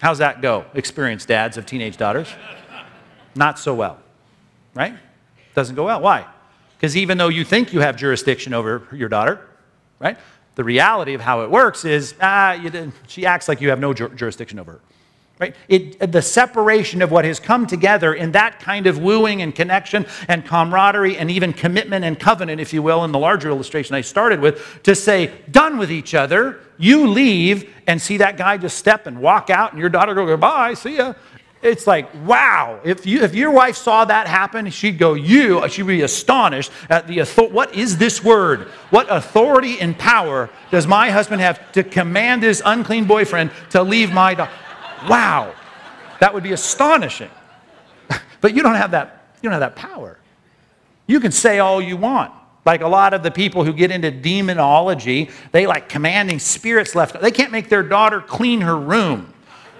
[0.00, 0.64] How's that go?
[0.74, 2.28] Experienced dads of teenage daughters?
[3.34, 3.98] Not so well,
[4.74, 4.94] right?
[5.54, 6.00] Doesn't go well.
[6.00, 6.26] Why?
[6.76, 9.40] Because even though you think you have jurisdiction over your daughter,
[9.98, 10.18] right?
[10.54, 12.58] The reality of how it works is, ah,
[13.06, 14.80] she acts like you have no jurisdiction over her.
[15.38, 15.54] Right?
[15.68, 20.06] It, the separation of what has come together in that kind of wooing and connection
[20.28, 24.00] and camaraderie and even commitment and covenant, if you will, in the larger illustration I
[24.00, 28.78] started with, to say, done with each other, you leave and see that guy just
[28.78, 31.12] step and walk out and your daughter go, goodbye, see ya.
[31.60, 32.80] It's like, wow.
[32.82, 37.08] If, you, if your wife saw that happen, she'd go, you, she'd be astonished at
[37.08, 37.54] the authority.
[37.54, 38.68] What is this word?
[38.88, 44.12] What authority and power does my husband have to command his unclean boyfriend to leave
[44.12, 44.52] my daughter?
[45.08, 45.54] Wow,
[46.20, 47.30] that would be astonishing.
[48.40, 50.18] but you don't have that, you don't have that power.
[51.06, 52.32] You can say all you want.
[52.64, 57.20] Like a lot of the people who get into demonology, they like commanding spirits left.
[57.20, 59.32] They can't make their daughter clean her room,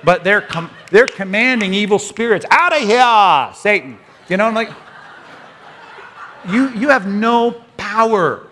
[0.05, 3.99] but they're, com- they're commanding evil spirits out of here, Satan.
[4.29, 4.71] You know, I'm like,
[6.49, 8.47] you, you have no power,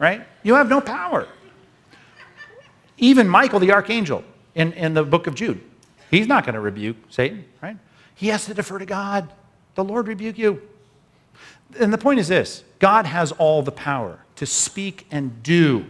[0.00, 0.26] right?
[0.42, 1.28] You have no power.
[2.98, 4.24] Even Michael the archangel
[4.56, 5.60] in, in the book of Jude,
[6.10, 7.76] He's not going to rebuke Satan, right?
[8.14, 9.32] He has to defer to God.
[9.74, 10.62] The Lord rebuke you.
[11.78, 15.86] And the point is this God has all the power to speak and do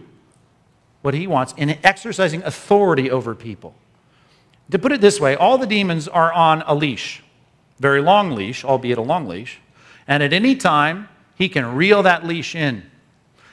[1.01, 3.75] what he wants in exercising authority over people.
[4.71, 7.23] To put it this way, all the demons are on a leash,
[7.79, 9.59] very long leash, albeit a long leash,
[10.07, 12.83] and at any time he can reel that leash in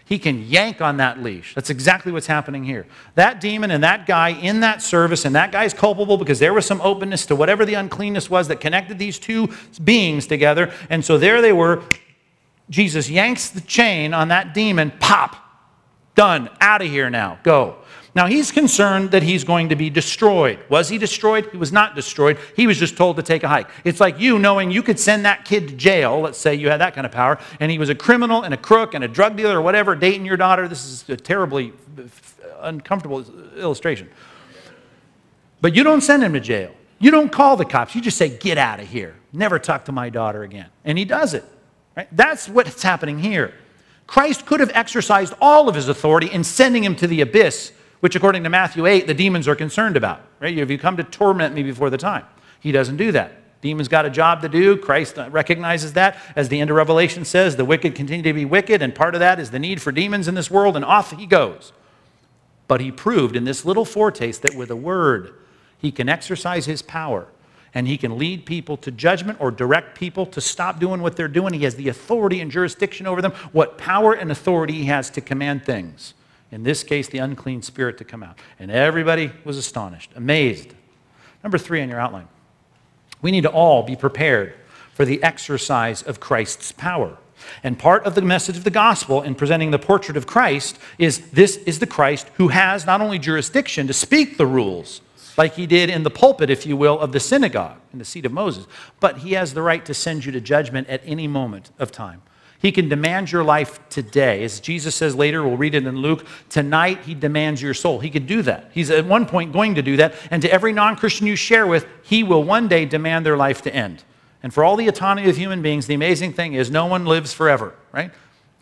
[0.06, 1.54] he can yank on that leash.
[1.54, 2.86] That's exactly what's happening here.
[3.14, 6.66] That demon and that guy in that service, and that guy's culpable because there was
[6.66, 9.48] some openness to whatever the uncleanness was that connected these two
[9.82, 10.72] beings together.
[10.90, 11.82] And so there they were.
[12.68, 15.36] Jesus yanks the chain on that demon, pop,
[16.14, 17.76] done, out of here now, go.
[18.14, 20.60] Now he's concerned that he's going to be destroyed.
[20.68, 21.48] Was he destroyed?
[21.50, 22.38] He was not destroyed.
[22.54, 23.68] He was just told to take a hike.
[23.82, 26.20] It's like you knowing you could send that kid to jail.
[26.20, 28.56] Let's say you had that kind of power, and he was a criminal and a
[28.56, 30.68] crook and a drug dealer or whatever, dating your daughter.
[30.68, 31.72] This is a terribly
[32.60, 33.24] uncomfortable
[33.56, 34.08] illustration.
[35.60, 36.72] But you don't send him to jail.
[37.00, 37.94] You don't call the cops.
[37.94, 39.16] You just say, get out of here.
[39.32, 40.66] Never talk to my daughter again.
[40.84, 41.44] And he does it.
[41.96, 42.08] Right?
[42.12, 43.54] That's what's happening here.
[44.06, 47.72] Christ could have exercised all of his authority in sending him to the abyss
[48.04, 50.20] which according to Matthew 8, the demons are concerned about.
[50.38, 50.54] Right?
[50.58, 52.26] Have you come to torment me before the time?
[52.60, 53.60] He doesn't do that.
[53.62, 54.76] Demons got a job to do.
[54.76, 56.18] Christ recognizes that.
[56.36, 59.20] As the end of Revelation says, the wicked continue to be wicked, and part of
[59.20, 61.72] that is the need for demons in this world, and off he goes.
[62.68, 65.32] But he proved in this little foretaste that with a word,
[65.78, 67.28] he can exercise his power
[67.72, 71.26] and he can lead people to judgment or direct people to stop doing what they're
[71.26, 71.54] doing.
[71.54, 75.22] He has the authority and jurisdiction over them, what power and authority he has to
[75.22, 76.12] command things
[76.54, 78.38] in this case, the unclean spirit to come out.
[78.60, 80.72] And everybody was astonished, amazed.
[81.42, 82.28] Number three on your outline.
[83.20, 84.54] We need to all be prepared
[84.92, 87.18] for the exercise of Christ's power.
[87.64, 91.30] And part of the message of the gospel in presenting the portrait of Christ is
[91.32, 95.00] this is the Christ who has not only jurisdiction to speak the rules,
[95.36, 98.24] like he did in the pulpit, if you will, of the synagogue, in the seat
[98.24, 98.68] of Moses,
[99.00, 102.22] but he has the right to send you to judgment at any moment of time.
[102.64, 104.42] He can demand your life today.
[104.42, 108.00] As Jesus says later, we'll read it in Luke, tonight he demands your soul.
[108.00, 108.70] He could do that.
[108.72, 110.14] He's at one point going to do that.
[110.30, 113.60] And to every non Christian you share with, he will one day demand their life
[113.62, 114.02] to end.
[114.42, 117.34] And for all the autonomy of human beings, the amazing thing is no one lives
[117.34, 118.10] forever, right?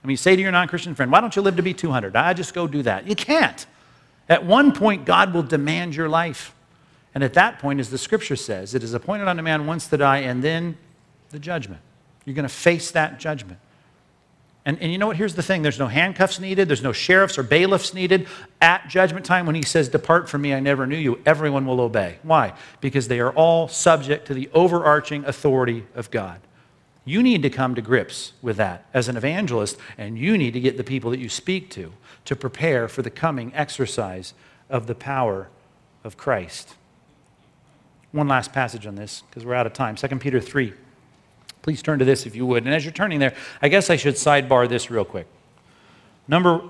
[0.02, 2.16] I mean, say to your non Christian friend, why don't you live to be 200?
[2.16, 3.06] I just go do that.
[3.06, 3.64] You can't.
[4.28, 6.56] At one point, God will demand your life.
[7.14, 9.96] And at that point, as the scripture says, it is appointed unto man once to
[9.96, 10.76] die and then
[11.30, 11.80] the judgment.
[12.24, 13.60] You're going to face that judgment.
[14.64, 15.16] And, and you know what?
[15.16, 18.28] Here's the thing there's no handcuffs needed, there's no sheriffs or bailiffs needed.
[18.60, 21.80] At judgment time, when he says, Depart from me, I never knew you, everyone will
[21.80, 22.18] obey.
[22.22, 22.54] Why?
[22.80, 26.40] Because they are all subject to the overarching authority of God.
[27.04, 30.60] You need to come to grips with that as an evangelist, and you need to
[30.60, 31.92] get the people that you speak to
[32.26, 34.34] to prepare for the coming exercise
[34.70, 35.48] of the power
[36.04, 36.74] of Christ.
[38.12, 40.72] One last passage on this, because we're out of time 2 Peter 3.
[41.62, 42.64] Please turn to this if you would.
[42.64, 45.26] And as you're turning there, I guess I should sidebar this real quick.
[46.26, 46.62] Number,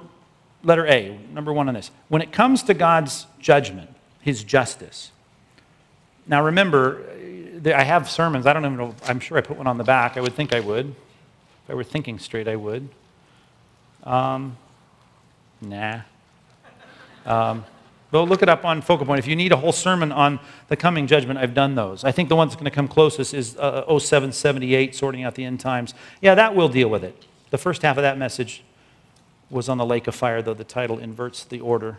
[0.62, 1.90] letter A, number one on this.
[2.08, 3.90] When it comes to God's judgment,
[4.20, 5.10] his justice.
[6.26, 7.04] Now remember,
[7.64, 8.46] I have sermons.
[8.46, 10.16] I don't even know, I'm sure I put one on the back.
[10.16, 10.86] I would think I would.
[10.86, 12.88] If I were thinking straight, I would.
[14.04, 14.56] Um,
[15.60, 16.00] nah.
[17.24, 17.64] Um,
[18.12, 19.18] well, look it up on Focal Point.
[19.18, 20.38] If you need a whole sermon on
[20.68, 22.04] the coming judgment, I've done those.
[22.04, 25.44] I think the one that's going to come closest is uh, 0778, sorting out the
[25.44, 25.94] end times.
[26.20, 27.26] Yeah, that will deal with it.
[27.50, 28.62] The first half of that message
[29.48, 31.98] was on the lake of fire, though the title inverts the order.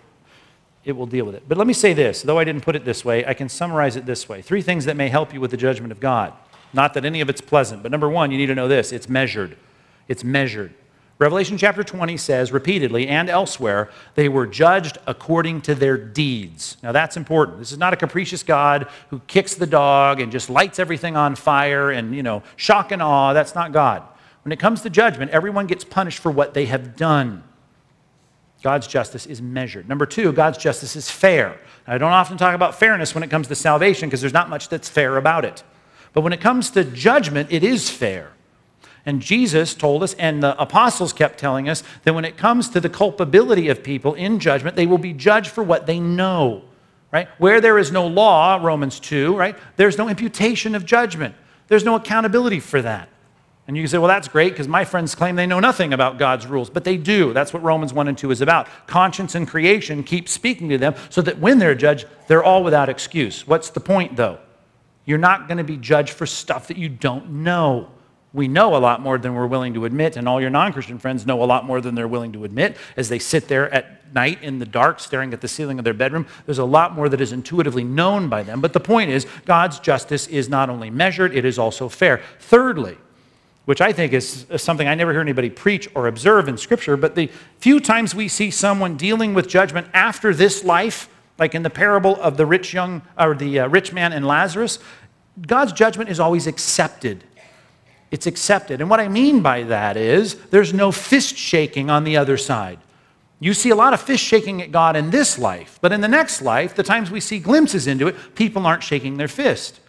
[0.85, 1.43] It will deal with it.
[1.47, 3.95] But let me say this, though I didn't put it this way, I can summarize
[3.95, 4.41] it this way.
[4.41, 6.33] Three things that may help you with the judgment of God.
[6.73, 9.09] Not that any of it's pleasant, but number one, you need to know this it's
[9.09, 9.57] measured.
[10.07, 10.73] It's measured.
[11.19, 16.77] Revelation chapter 20 says repeatedly and elsewhere, they were judged according to their deeds.
[16.81, 17.59] Now that's important.
[17.59, 21.35] This is not a capricious God who kicks the dog and just lights everything on
[21.35, 23.33] fire and, you know, shock and awe.
[23.33, 24.03] That's not God.
[24.43, 27.43] When it comes to judgment, everyone gets punished for what they have done.
[28.61, 29.87] God's justice is measured.
[29.87, 31.59] Number two, God's justice is fair.
[31.85, 34.69] I don't often talk about fairness when it comes to salvation because there's not much
[34.69, 35.63] that's fair about it.
[36.13, 38.32] But when it comes to judgment, it is fair.
[39.05, 42.79] And Jesus told us, and the apostles kept telling us, that when it comes to
[42.79, 46.63] the culpability of people in judgment, they will be judged for what they know.
[47.11, 47.27] Right?
[47.37, 49.55] Where there is no law, Romans 2, right?
[49.75, 51.35] There's no imputation of judgment.
[51.67, 53.09] There's no accountability for that.
[53.67, 56.17] And you can say, well, that's great because my friends claim they know nothing about
[56.17, 57.31] God's rules, but they do.
[57.31, 58.67] That's what Romans 1 and 2 is about.
[58.87, 62.89] Conscience and creation keep speaking to them so that when they're judged, they're all without
[62.89, 63.47] excuse.
[63.47, 64.39] What's the point, though?
[65.05, 67.89] You're not going to be judged for stuff that you don't know
[68.33, 70.97] we know a lot more than we're willing to admit, and all your non Christian
[70.97, 74.13] friends know a lot more than they're willing to admit as they sit there at
[74.13, 76.25] night in the dark staring at the ceiling of their bedroom.
[76.45, 78.61] There's a lot more that is intuitively known by them.
[78.61, 82.21] But the point is, God's justice is not only measured, it is also fair.
[82.39, 82.97] Thirdly,
[83.65, 87.15] which I think is something I never hear anybody preach or observe in Scripture, but
[87.15, 87.29] the
[87.59, 91.07] few times we see someone dealing with judgment after this life,
[91.39, 94.79] like in the parable of the rich young or the uh, rich man and Lazarus,
[95.41, 97.23] God's judgment is always accepted
[98.13, 98.79] it's accepted.
[98.79, 102.77] And what I mean by that is there's no fist shaking on the other side.
[103.39, 106.07] You see a lot of fist shaking at God in this life, but in the
[106.07, 109.79] next life, the times we see glimpses into it, people aren't shaking their fist.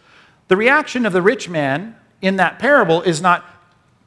[0.49, 3.45] The reaction of the rich man in that parable is not,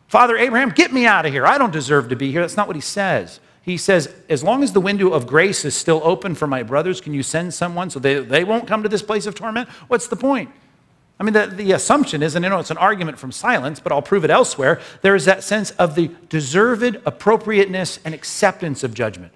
[0.08, 1.46] Father Abraham, get me out of here.
[1.46, 2.42] I don't deserve to be here.
[2.42, 3.40] That's not what he says.
[3.62, 7.02] He says, as long as the window of grace is still open for my brothers,
[7.02, 9.70] can you send someone so they, they won't come to this place of torment?
[9.90, 10.50] What's the point?
[11.20, 13.92] I mean, the, the assumption is, and you know it's an argument from silence, but
[13.92, 18.94] I'll prove it elsewhere, there is that sense of the deserved appropriateness and acceptance of
[18.94, 19.34] judgment.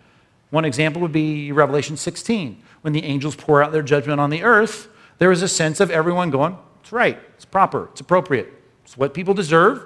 [0.52, 2.62] One example would be Revelation 16.
[2.82, 5.90] When the angels pour out their judgment on the earth, there is a sense of
[5.90, 8.52] everyone going, it's right, it's proper, it's appropriate,
[8.84, 9.84] it's what people deserve,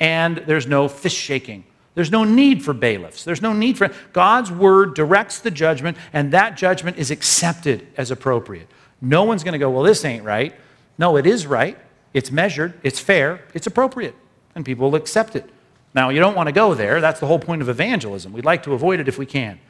[0.00, 1.64] and there's no fist shaking.
[1.94, 3.22] There's no need for bailiffs.
[3.24, 8.10] There's no need for God's word directs the judgment, and that judgment is accepted as
[8.10, 8.68] appropriate.
[9.00, 10.54] No one's going to go, well, this ain't right.
[10.98, 11.78] No, it is right.
[12.12, 12.74] It's measured.
[12.82, 13.44] It's fair.
[13.54, 14.14] It's appropriate.
[14.54, 15.50] And people will accept it.
[15.94, 17.00] Now, you don't want to go there.
[17.00, 18.32] That's the whole point of evangelism.
[18.32, 19.60] We'd like to avoid it if we can.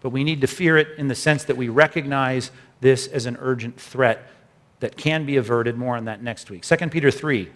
[0.00, 2.50] But we need to fear it in the sense that we recognize
[2.80, 4.26] this as an urgent threat
[4.80, 5.76] that can be averted.
[5.78, 6.62] More on that next week.
[6.62, 7.50] 2 Peter 3.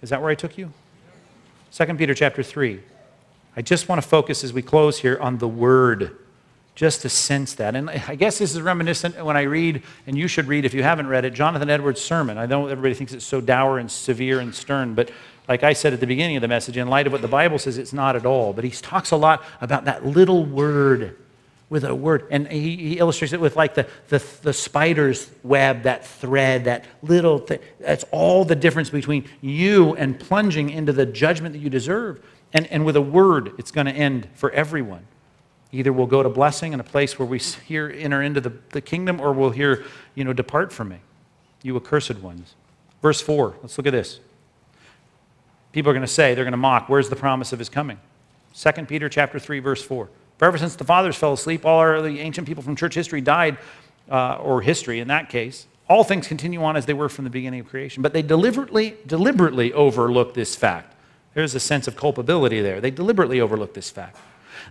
[0.00, 0.72] Is that where I took you?
[1.72, 2.80] 2 Peter chapter 3.
[3.56, 6.16] I just want to focus as we close here on the word
[6.78, 7.74] just to sense that.
[7.74, 10.84] And I guess this is reminiscent when I read, and you should read if you
[10.84, 12.38] haven't read it, Jonathan Edwards' sermon.
[12.38, 15.10] I know everybody thinks it's so dour and severe and stern, but
[15.48, 17.58] like I said at the beginning of the message, in light of what the Bible
[17.58, 18.52] says, it's not at all.
[18.52, 21.16] But he talks a lot about that little word
[21.68, 22.28] with a word.
[22.30, 26.84] And he, he illustrates it with like the, the, the, spider's web, that thread, that
[27.02, 27.58] little thing.
[27.80, 32.24] That's all the difference between you and plunging into the judgment that you deserve.
[32.52, 35.08] And, and with a word, it's going to end for everyone.
[35.70, 38.80] Either we'll go to blessing in a place where we hear enter into the, the
[38.80, 40.98] kingdom, or we'll hear, you know, depart from me,
[41.62, 42.54] you accursed ones.
[43.02, 44.20] Verse 4, let's look at this.
[45.72, 47.98] People are going to say, they're going to mock, where's the promise of his coming?
[48.54, 50.08] 2 Peter chapter 3, verse 4.
[50.38, 53.20] For ever since the fathers fell asleep, all our early ancient people from church history
[53.20, 53.58] died,
[54.10, 55.66] uh, or history in that case.
[55.88, 58.02] All things continue on as they were from the beginning of creation.
[58.02, 60.94] But they deliberately, deliberately overlook this fact
[61.34, 62.80] There's a sense of culpability there.
[62.80, 64.16] They deliberately overlook this fact.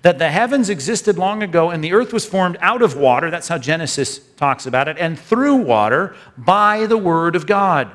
[0.02, 3.48] That the heavens existed long ago and the earth was formed out of water, that's
[3.48, 7.92] how Genesis talks about it, and through water by the word of God.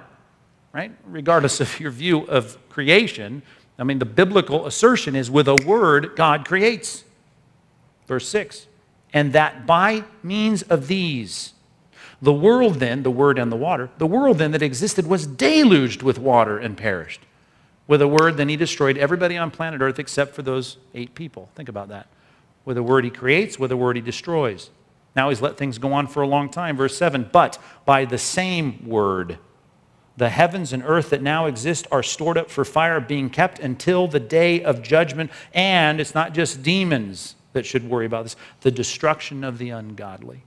[0.73, 0.93] Right?
[1.07, 3.43] Regardless of your view of creation,
[3.79, 7.05] I mean, the biblical assertion is with a word, God creates.
[8.07, 8.67] Verse 6
[9.13, 11.53] And that by means of these,
[12.21, 16.03] the world then, the word and the water, the world then that existed was deluged
[16.03, 17.21] with water and perished.
[17.87, 21.51] With a word, then he destroyed everybody on planet Earth except for those eight people.
[21.55, 22.07] Think about that.
[22.65, 24.71] With a word, he creates, with a word, he destroys.
[25.15, 26.77] Now he's let things go on for a long time.
[26.77, 29.39] Verse 7 But by the same word,
[30.17, 34.07] the heavens and earth that now exist are stored up for fire, being kept until
[34.07, 35.31] the day of judgment.
[35.53, 40.43] And it's not just demons that should worry about this the destruction of the ungodly.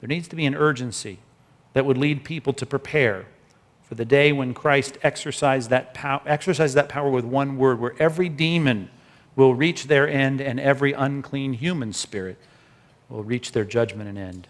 [0.00, 1.18] There needs to be an urgency
[1.74, 3.26] that would lead people to prepare
[3.92, 7.92] for the day when Christ exercised that, pow- exercised that power with one word, where
[7.98, 8.88] every demon
[9.36, 12.38] will reach their end and every unclean human spirit
[13.10, 14.48] will reach their judgment and end.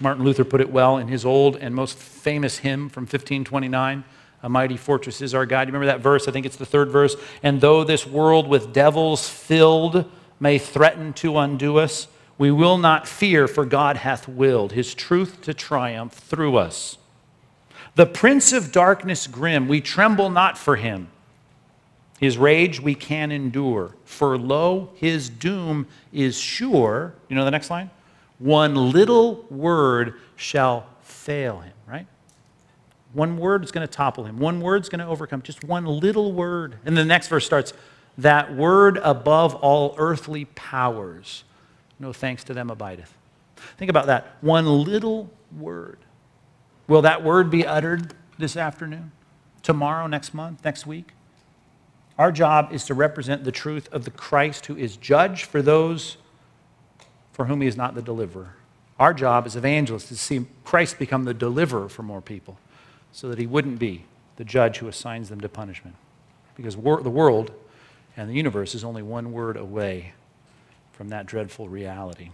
[0.00, 4.04] Martin Luther put it well in his old and most famous hymn from 1529.
[4.42, 5.66] A mighty fortress is our God.
[5.66, 6.28] You remember that verse?
[6.28, 7.16] I think it's the third verse.
[7.42, 10.04] And though this world with devils filled
[10.38, 15.40] may threaten to undo us, we will not fear, for God hath willed his truth
[15.40, 16.98] to triumph through us.
[17.94, 21.08] The prince of darkness grim, we tremble not for him.
[22.18, 27.14] His rage we can endure, for lo, his doom is sure.
[27.28, 27.90] You know the next line?
[28.38, 32.06] One little word shall fail him, right?
[33.12, 34.38] One word is going to topple him.
[34.38, 35.42] One word is going to overcome.
[35.42, 36.76] Just one little word.
[36.84, 37.72] And the next verse starts
[38.18, 41.44] that word above all earthly powers.
[41.98, 43.12] No thanks to them abideth.
[43.76, 44.36] Think about that.
[44.40, 45.98] One little word.
[46.88, 49.12] Will that word be uttered this afternoon,
[49.62, 51.12] tomorrow, next month, next week?
[52.18, 56.18] Our job is to represent the truth of the Christ who is judge for those
[57.32, 58.54] for whom he is not the deliverer.
[58.98, 62.58] Our job as evangelists is to see Christ become the deliverer for more people
[63.10, 64.04] so that he wouldn't be
[64.36, 65.96] the judge who assigns them to punishment.
[66.54, 67.50] Because the world
[68.16, 70.12] and the universe is only one word away
[70.92, 72.30] from that dreadful reality.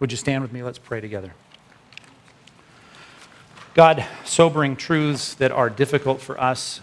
[0.00, 0.62] Would you stand with me?
[0.62, 1.32] Let's pray together.
[3.76, 6.80] God, sobering truths that are difficult for us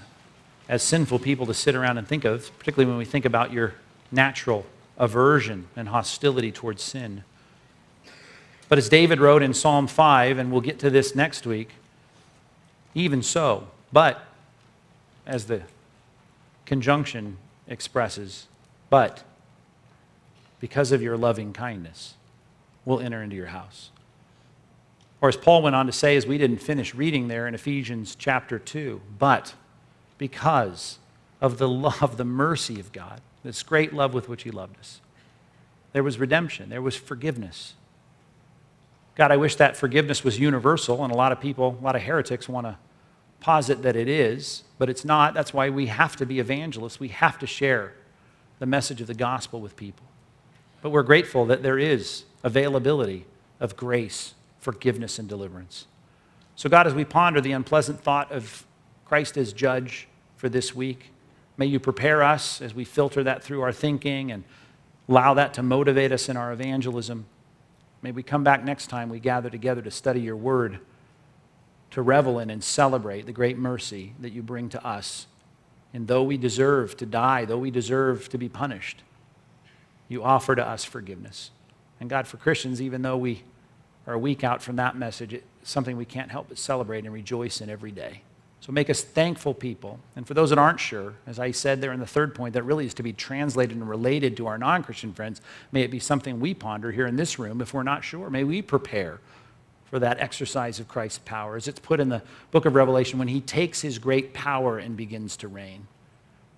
[0.70, 3.74] as sinful people to sit around and think of, particularly when we think about your
[4.12, 4.64] natural
[5.00, 7.24] aversion and hostility towards sin.
[8.70, 11.72] But as David wrote in Psalm 5, and we'll get to this next week,
[12.94, 14.24] even so, but
[15.26, 15.64] as the
[16.68, 17.38] conjunction
[17.68, 18.46] expresses,
[18.92, 19.24] but
[20.60, 22.14] because of your loving kindness,
[22.86, 23.90] we'll enter into your house.
[25.24, 28.14] Or as Paul went on to say, as we didn't finish reading there in Ephesians
[28.14, 29.54] chapter 2, but
[30.18, 31.00] because
[31.40, 35.00] of the love, the mercy of God, this great love with which He loved us,
[35.94, 37.76] there was redemption, there was forgiveness.
[39.16, 42.02] God, I wish that forgiveness was universal, and a lot of people, a lot of
[42.02, 42.78] heretics want to
[43.40, 45.34] posit that it is, but it's not.
[45.34, 47.00] That's why we have to be evangelists.
[47.00, 47.94] We have to share
[48.60, 50.06] the message of the gospel with people.
[50.82, 53.26] But we're grateful that there is availability
[53.62, 54.34] of grace
[54.64, 55.88] forgiveness and deliverance.
[56.56, 58.66] So, God, as we ponder the unpleasant thought of
[59.06, 60.08] Christ as judge
[60.38, 61.12] for this week,
[61.58, 64.44] may you prepare us as we filter that through our thinking and
[65.10, 67.26] allow that to motivate us in our evangelism.
[68.02, 70.80] May we come back next time we gather together to study your word,
[71.92, 75.28] to revel in and celebrate the great mercy that you bring to us.
[75.94, 79.04] And though we deserve to die, though we deserve to be punished,
[80.08, 81.52] you offer to us forgiveness.
[82.00, 83.44] And God, for Christians, even though we
[84.06, 87.14] are a week out from that message, it's something we can't help but celebrate and
[87.14, 88.22] rejoice in every day.
[88.60, 90.00] So make us thankful people.
[90.16, 92.64] And for those that aren't sure, as I said there in the third point, that
[92.64, 95.42] really is to be translated and related to our non Christian friends,
[95.74, 98.30] may it be something we ponder here in this room if we're not sure.
[98.30, 99.20] May we prepare
[99.86, 102.22] for that exercise of Christ's power, as it's put in the
[102.52, 105.86] book of Revelation, when he takes his great power and begins to reign.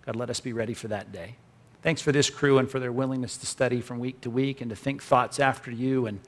[0.06, 1.36] God, let us be ready for that day.
[1.82, 4.70] Thanks for this crew and for their willingness to study from week to week and
[4.70, 6.20] to think thoughts after you and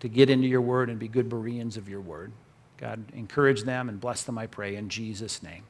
[0.00, 2.32] to get into your word and be good Bereans of your word.
[2.76, 5.64] God, encourage them and bless them, I pray, in Jesus' name.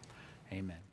[0.53, 0.90] Amen.